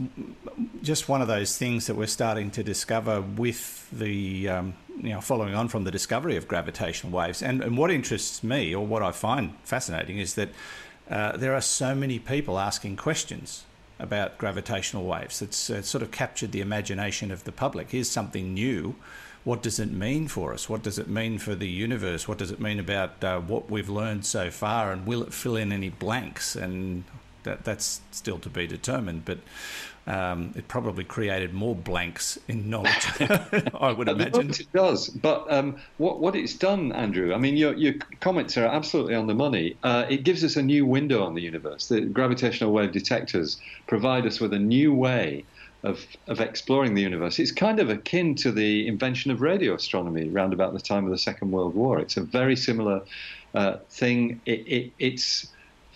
just 0.83 1.07
one 1.07 1.21
of 1.21 1.29
those 1.29 1.57
things 1.57 1.87
that 1.87 1.95
we're 1.95 2.07
starting 2.07 2.51
to 2.51 2.63
discover 2.63 3.21
with 3.21 3.89
the 3.91 4.49
um, 4.49 4.73
you 5.01 5.09
know 5.09 5.21
following 5.21 5.55
on 5.55 5.69
from 5.69 5.85
the 5.85 5.91
discovery 5.91 6.35
of 6.35 6.47
gravitational 6.49 7.13
waves. 7.13 7.41
And, 7.41 7.63
and 7.63 7.77
what 7.77 7.91
interests 7.91 8.43
me, 8.43 8.75
or 8.75 8.85
what 8.85 9.01
I 9.01 9.11
find 9.11 9.55
fascinating, 9.63 10.17
is 10.17 10.35
that 10.35 10.49
uh, 11.11 11.35
there 11.35 11.53
are 11.53 11.61
so 11.61 11.93
many 11.93 12.17
people 12.19 12.57
asking 12.57 12.95
questions 12.95 13.65
about 13.99 14.37
gravitational 14.37 15.05
waves. 15.05 15.41
It's 15.41 15.69
uh, 15.69 15.81
sort 15.81 16.01
of 16.01 16.09
captured 16.09 16.53
the 16.53 16.61
imagination 16.61 17.31
of 17.31 17.43
the 17.43 17.51
public. 17.51 17.91
Here's 17.91 18.09
something 18.09 18.53
new. 18.53 18.95
What 19.43 19.61
does 19.61 19.79
it 19.79 19.91
mean 19.91 20.27
for 20.27 20.53
us? 20.53 20.69
What 20.69 20.83
does 20.83 20.97
it 20.97 21.07
mean 21.07 21.37
for 21.37 21.53
the 21.53 21.67
universe? 21.67 22.27
What 22.27 22.37
does 22.37 22.51
it 22.51 22.59
mean 22.59 22.79
about 22.79 23.23
uh, 23.23 23.39
what 23.41 23.69
we've 23.69 23.89
learned 23.89 24.25
so 24.25 24.49
far? 24.49 24.91
And 24.91 25.05
will 25.05 25.21
it 25.21 25.33
fill 25.33 25.55
in 25.55 25.71
any 25.71 25.89
blanks? 25.89 26.55
And 26.55 27.03
that, 27.43 27.65
that's 27.65 28.01
still 28.11 28.39
to 28.39 28.49
be 28.49 28.65
determined. 28.65 29.25
But 29.25 29.39
um, 30.07 30.51
it 30.55 30.67
probably 30.67 31.03
created 31.03 31.53
more 31.53 31.75
blanks 31.75 32.39
in 32.47 32.69
knowledge, 32.69 33.07
I 33.79 33.93
would 33.95 34.09
imagine. 34.09 34.49
It 34.49 34.71
does. 34.73 35.09
But 35.09 35.51
um, 35.51 35.77
what, 35.97 36.19
what 36.19 36.35
it's 36.35 36.55
done, 36.55 36.91
Andrew, 36.91 37.33
I 37.33 37.37
mean, 37.37 37.55
your, 37.55 37.73
your 37.75 37.93
comments 38.19 38.57
are 38.57 38.65
absolutely 38.65 39.15
on 39.15 39.27
the 39.27 39.35
money. 39.35 39.77
Uh, 39.83 40.05
it 40.09 40.23
gives 40.23 40.43
us 40.43 40.55
a 40.55 40.61
new 40.61 40.85
window 40.85 41.23
on 41.23 41.35
the 41.35 41.41
universe. 41.41 41.87
The 41.87 42.01
gravitational 42.01 42.71
wave 42.71 42.91
detectors 42.91 43.61
provide 43.87 44.25
us 44.25 44.39
with 44.39 44.53
a 44.53 44.59
new 44.59 44.93
way 44.93 45.45
of, 45.83 46.05
of 46.27 46.39
exploring 46.39 46.95
the 46.95 47.01
universe. 47.01 47.39
It's 47.39 47.51
kind 47.51 47.79
of 47.79 47.89
akin 47.89 48.35
to 48.35 48.51
the 48.51 48.87
invention 48.87 49.31
of 49.31 49.41
radio 49.41 49.75
astronomy 49.75 50.29
around 50.29 50.53
about 50.53 50.73
the 50.73 50.79
time 50.79 51.05
of 51.05 51.11
the 51.11 51.17
Second 51.17 51.51
World 51.51 51.75
War. 51.75 51.99
It's 51.99 52.17
a 52.17 52.21
very 52.21 52.55
similar 52.55 53.01
uh, 53.53 53.77
thing. 53.89 54.41
It, 54.45 54.67
it, 54.67 54.91
it's 54.99 55.47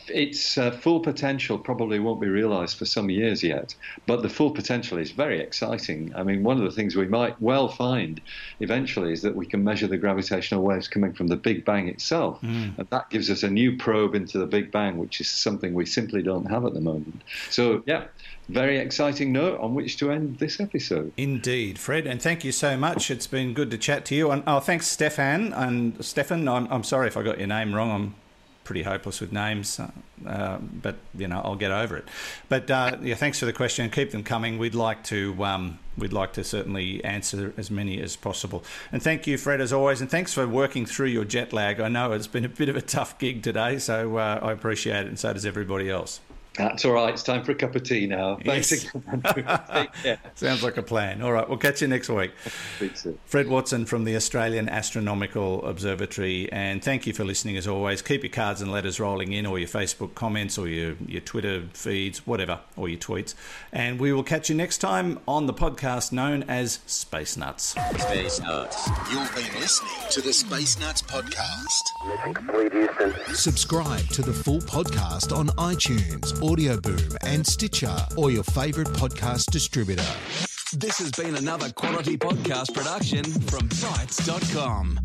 its 0.09 0.57
uh, 0.57 0.71
full 0.71 0.99
potential 0.99 1.57
probably 1.57 1.99
won't 1.99 2.21
be 2.21 2.27
realized 2.27 2.77
for 2.77 2.85
some 2.85 3.09
years 3.09 3.43
yet, 3.43 3.75
but 4.05 4.21
the 4.21 4.29
full 4.29 4.51
potential 4.51 4.97
is 4.97 5.11
very 5.11 5.39
exciting. 5.39 6.13
I 6.15 6.23
mean, 6.23 6.43
one 6.43 6.57
of 6.57 6.63
the 6.63 6.71
things 6.71 6.95
we 6.95 7.07
might 7.07 7.39
well 7.41 7.67
find 7.67 8.21
eventually 8.59 9.13
is 9.13 9.21
that 9.21 9.35
we 9.35 9.45
can 9.45 9.63
measure 9.63 9.87
the 9.87 9.97
gravitational 9.97 10.63
waves 10.63 10.87
coming 10.87 11.13
from 11.13 11.27
the 11.27 11.35
Big 11.35 11.65
Bang 11.65 11.87
itself. 11.87 12.41
Mm. 12.41 12.77
And 12.77 12.89
that 12.89 13.09
gives 13.09 13.29
us 13.29 13.43
a 13.43 13.49
new 13.49 13.77
probe 13.77 14.15
into 14.15 14.37
the 14.37 14.47
Big 14.47 14.71
Bang, 14.71 14.97
which 14.97 15.21
is 15.21 15.29
something 15.29 15.73
we 15.73 15.85
simply 15.85 16.21
don't 16.21 16.45
have 16.45 16.65
at 16.65 16.73
the 16.73 16.81
moment. 16.81 17.21
So, 17.49 17.83
yeah, 17.85 18.05
very 18.49 18.77
exciting 18.77 19.31
note 19.31 19.59
on 19.59 19.73
which 19.73 19.97
to 19.97 20.11
end 20.11 20.37
this 20.39 20.59
episode. 20.59 21.11
Indeed, 21.17 21.79
Fred, 21.79 22.05
and 22.05 22.21
thank 22.21 22.43
you 22.43 22.51
so 22.51 22.77
much. 22.77 23.09
It's 23.09 23.27
been 23.27 23.53
good 23.53 23.71
to 23.71 23.77
chat 23.77 24.05
to 24.05 24.15
you. 24.15 24.31
And 24.31 24.43
oh, 24.45 24.59
thanks, 24.59 24.87
Stefan 24.87 25.53
and 25.53 26.03
Stefan. 26.03 26.47
I'm, 26.47 26.67
I'm 26.71 26.83
sorry 26.83 27.07
if 27.07 27.17
I 27.17 27.23
got 27.23 27.39
your 27.39 27.47
name 27.47 27.73
wrong. 27.73 27.91
I'm 27.91 28.15
pretty 28.65 28.83
hopeless 28.83 29.21
with 29.21 29.31
names, 29.31 29.79
uh, 29.79 29.89
uh, 30.27 30.57
but 30.57 30.97
you 31.17 31.27
know 31.27 31.39
I'll 31.41 31.55
get 31.55 31.71
over 31.71 31.95
it. 31.95 32.05
But 32.49 32.69
uh, 32.69 32.97
yeah, 33.01 33.15
thanks 33.15 33.39
for 33.39 33.45
the 33.45 33.53
question. 33.53 33.89
Keep 33.89 34.11
them 34.11 34.23
coming. 34.23 34.57
We'd 34.57 34.75
like 34.75 35.03
to 35.05 35.41
um, 35.45 35.79
we'd 35.97 36.11
like 36.11 36.33
to 36.33 36.43
certainly 36.43 37.01
answer 37.05 37.53
as 37.55 37.71
many 37.71 38.01
as 38.01 38.17
possible. 38.17 38.65
And 38.91 39.01
thank 39.01 39.25
you, 39.27 39.37
Fred, 39.37 39.61
as 39.61 39.71
always. 39.71 40.01
And 40.01 40.11
thanks 40.11 40.33
for 40.33 40.45
working 40.45 40.85
through 40.85 41.07
your 41.07 41.23
jet 41.23 41.53
lag. 41.53 41.79
I 41.79 41.87
know 41.87 42.11
it's 42.11 42.27
been 42.27 42.45
a 42.45 42.49
bit 42.49 42.67
of 42.67 42.75
a 42.75 42.81
tough 42.81 43.17
gig 43.17 43.43
today, 43.43 43.79
so 43.79 44.17
uh, 44.17 44.39
I 44.41 44.51
appreciate 44.51 45.05
it, 45.05 45.07
and 45.07 45.17
so 45.17 45.31
does 45.31 45.45
everybody 45.45 45.89
else. 45.89 46.19
That's 46.57 46.85
all 46.85 46.93
right. 46.93 47.13
It's 47.13 47.23
time 47.23 47.43
for 47.43 47.51
a 47.51 47.55
cup 47.55 47.75
of 47.75 47.83
tea 47.83 48.07
now. 48.07 48.37
Thanks 48.37 48.85
yes. 50.03 50.17
Sounds 50.35 50.63
like 50.63 50.77
a 50.77 50.83
plan. 50.83 51.21
All 51.21 51.31
right. 51.31 51.47
We'll 51.47 51.57
catch 51.57 51.81
you 51.81 51.87
next 51.87 52.09
week. 52.09 52.31
Fred 53.25 53.47
Watson 53.47 53.85
from 53.85 54.05
the 54.05 54.15
Australian 54.15 54.69
Astronomical 54.69 55.65
Observatory. 55.65 56.51
And 56.51 56.83
thank 56.83 57.05
you 57.07 57.13
for 57.13 57.25
listening 57.25 57.57
as 57.57 57.67
always. 57.67 58.01
Keep 58.01 58.23
your 58.23 58.31
cards 58.31 58.61
and 58.61 58.71
letters 58.71 58.99
rolling 58.99 59.33
in, 59.33 59.45
or 59.45 59.59
your 59.59 59.67
Facebook 59.67 60.15
comments, 60.15 60.57
or 60.57 60.67
your, 60.67 60.95
your 61.05 61.21
Twitter 61.21 61.63
feeds, 61.73 62.25
whatever, 62.25 62.59
or 62.77 62.87
your 62.87 62.99
tweets. 62.99 63.33
And 63.71 63.99
we 63.99 64.13
will 64.13 64.23
catch 64.23 64.49
you 64.49 64.55
next 64.55 64.77
time 64.77 65.19
on 65.27 65.47
the 65.47 65.53
podcast 65.53 66.11
known 66.11 66.43
as 66.43 66.79
Space 66.85 67.35
Nuts. 67.37 67.75
Space 67.97 68.39
Nuts. 68.39 68.89
You've 69.11 69.35
been 69.35 69.59
listening 69.59 69.91
to 70.11 70.21
the 70.21 70.33
Space 70.33 70.79
Nuts 70.79 71.01
podcast. 71.01 71.65
Subscribe 73.35 74.07
to 74.09 74.21
the 74.21 74.33
full 74.33 74.59
podcast 74.61 75.35
on 75.35 75.47
iTunes 75.49 76.41
Audio 76.51 76.79
Boom 76.79 76.99
and 77.21 77.45
Stitcher 77.45 77.95
or 78.15 78.29
your 78.29 78.43
favourite 78.43 78.89
podcast 78.89 79.49
distributor. 79.51 80.05
This 80.73 80.99
has 80.99 81.11
been 81.11 81.35
another 81.35 81.71
quality 81.71 82.17
podcast 82.17 82.73
production 82.73 83.23
from 83.23 83.67
Bitesz.com. 83.69 85.04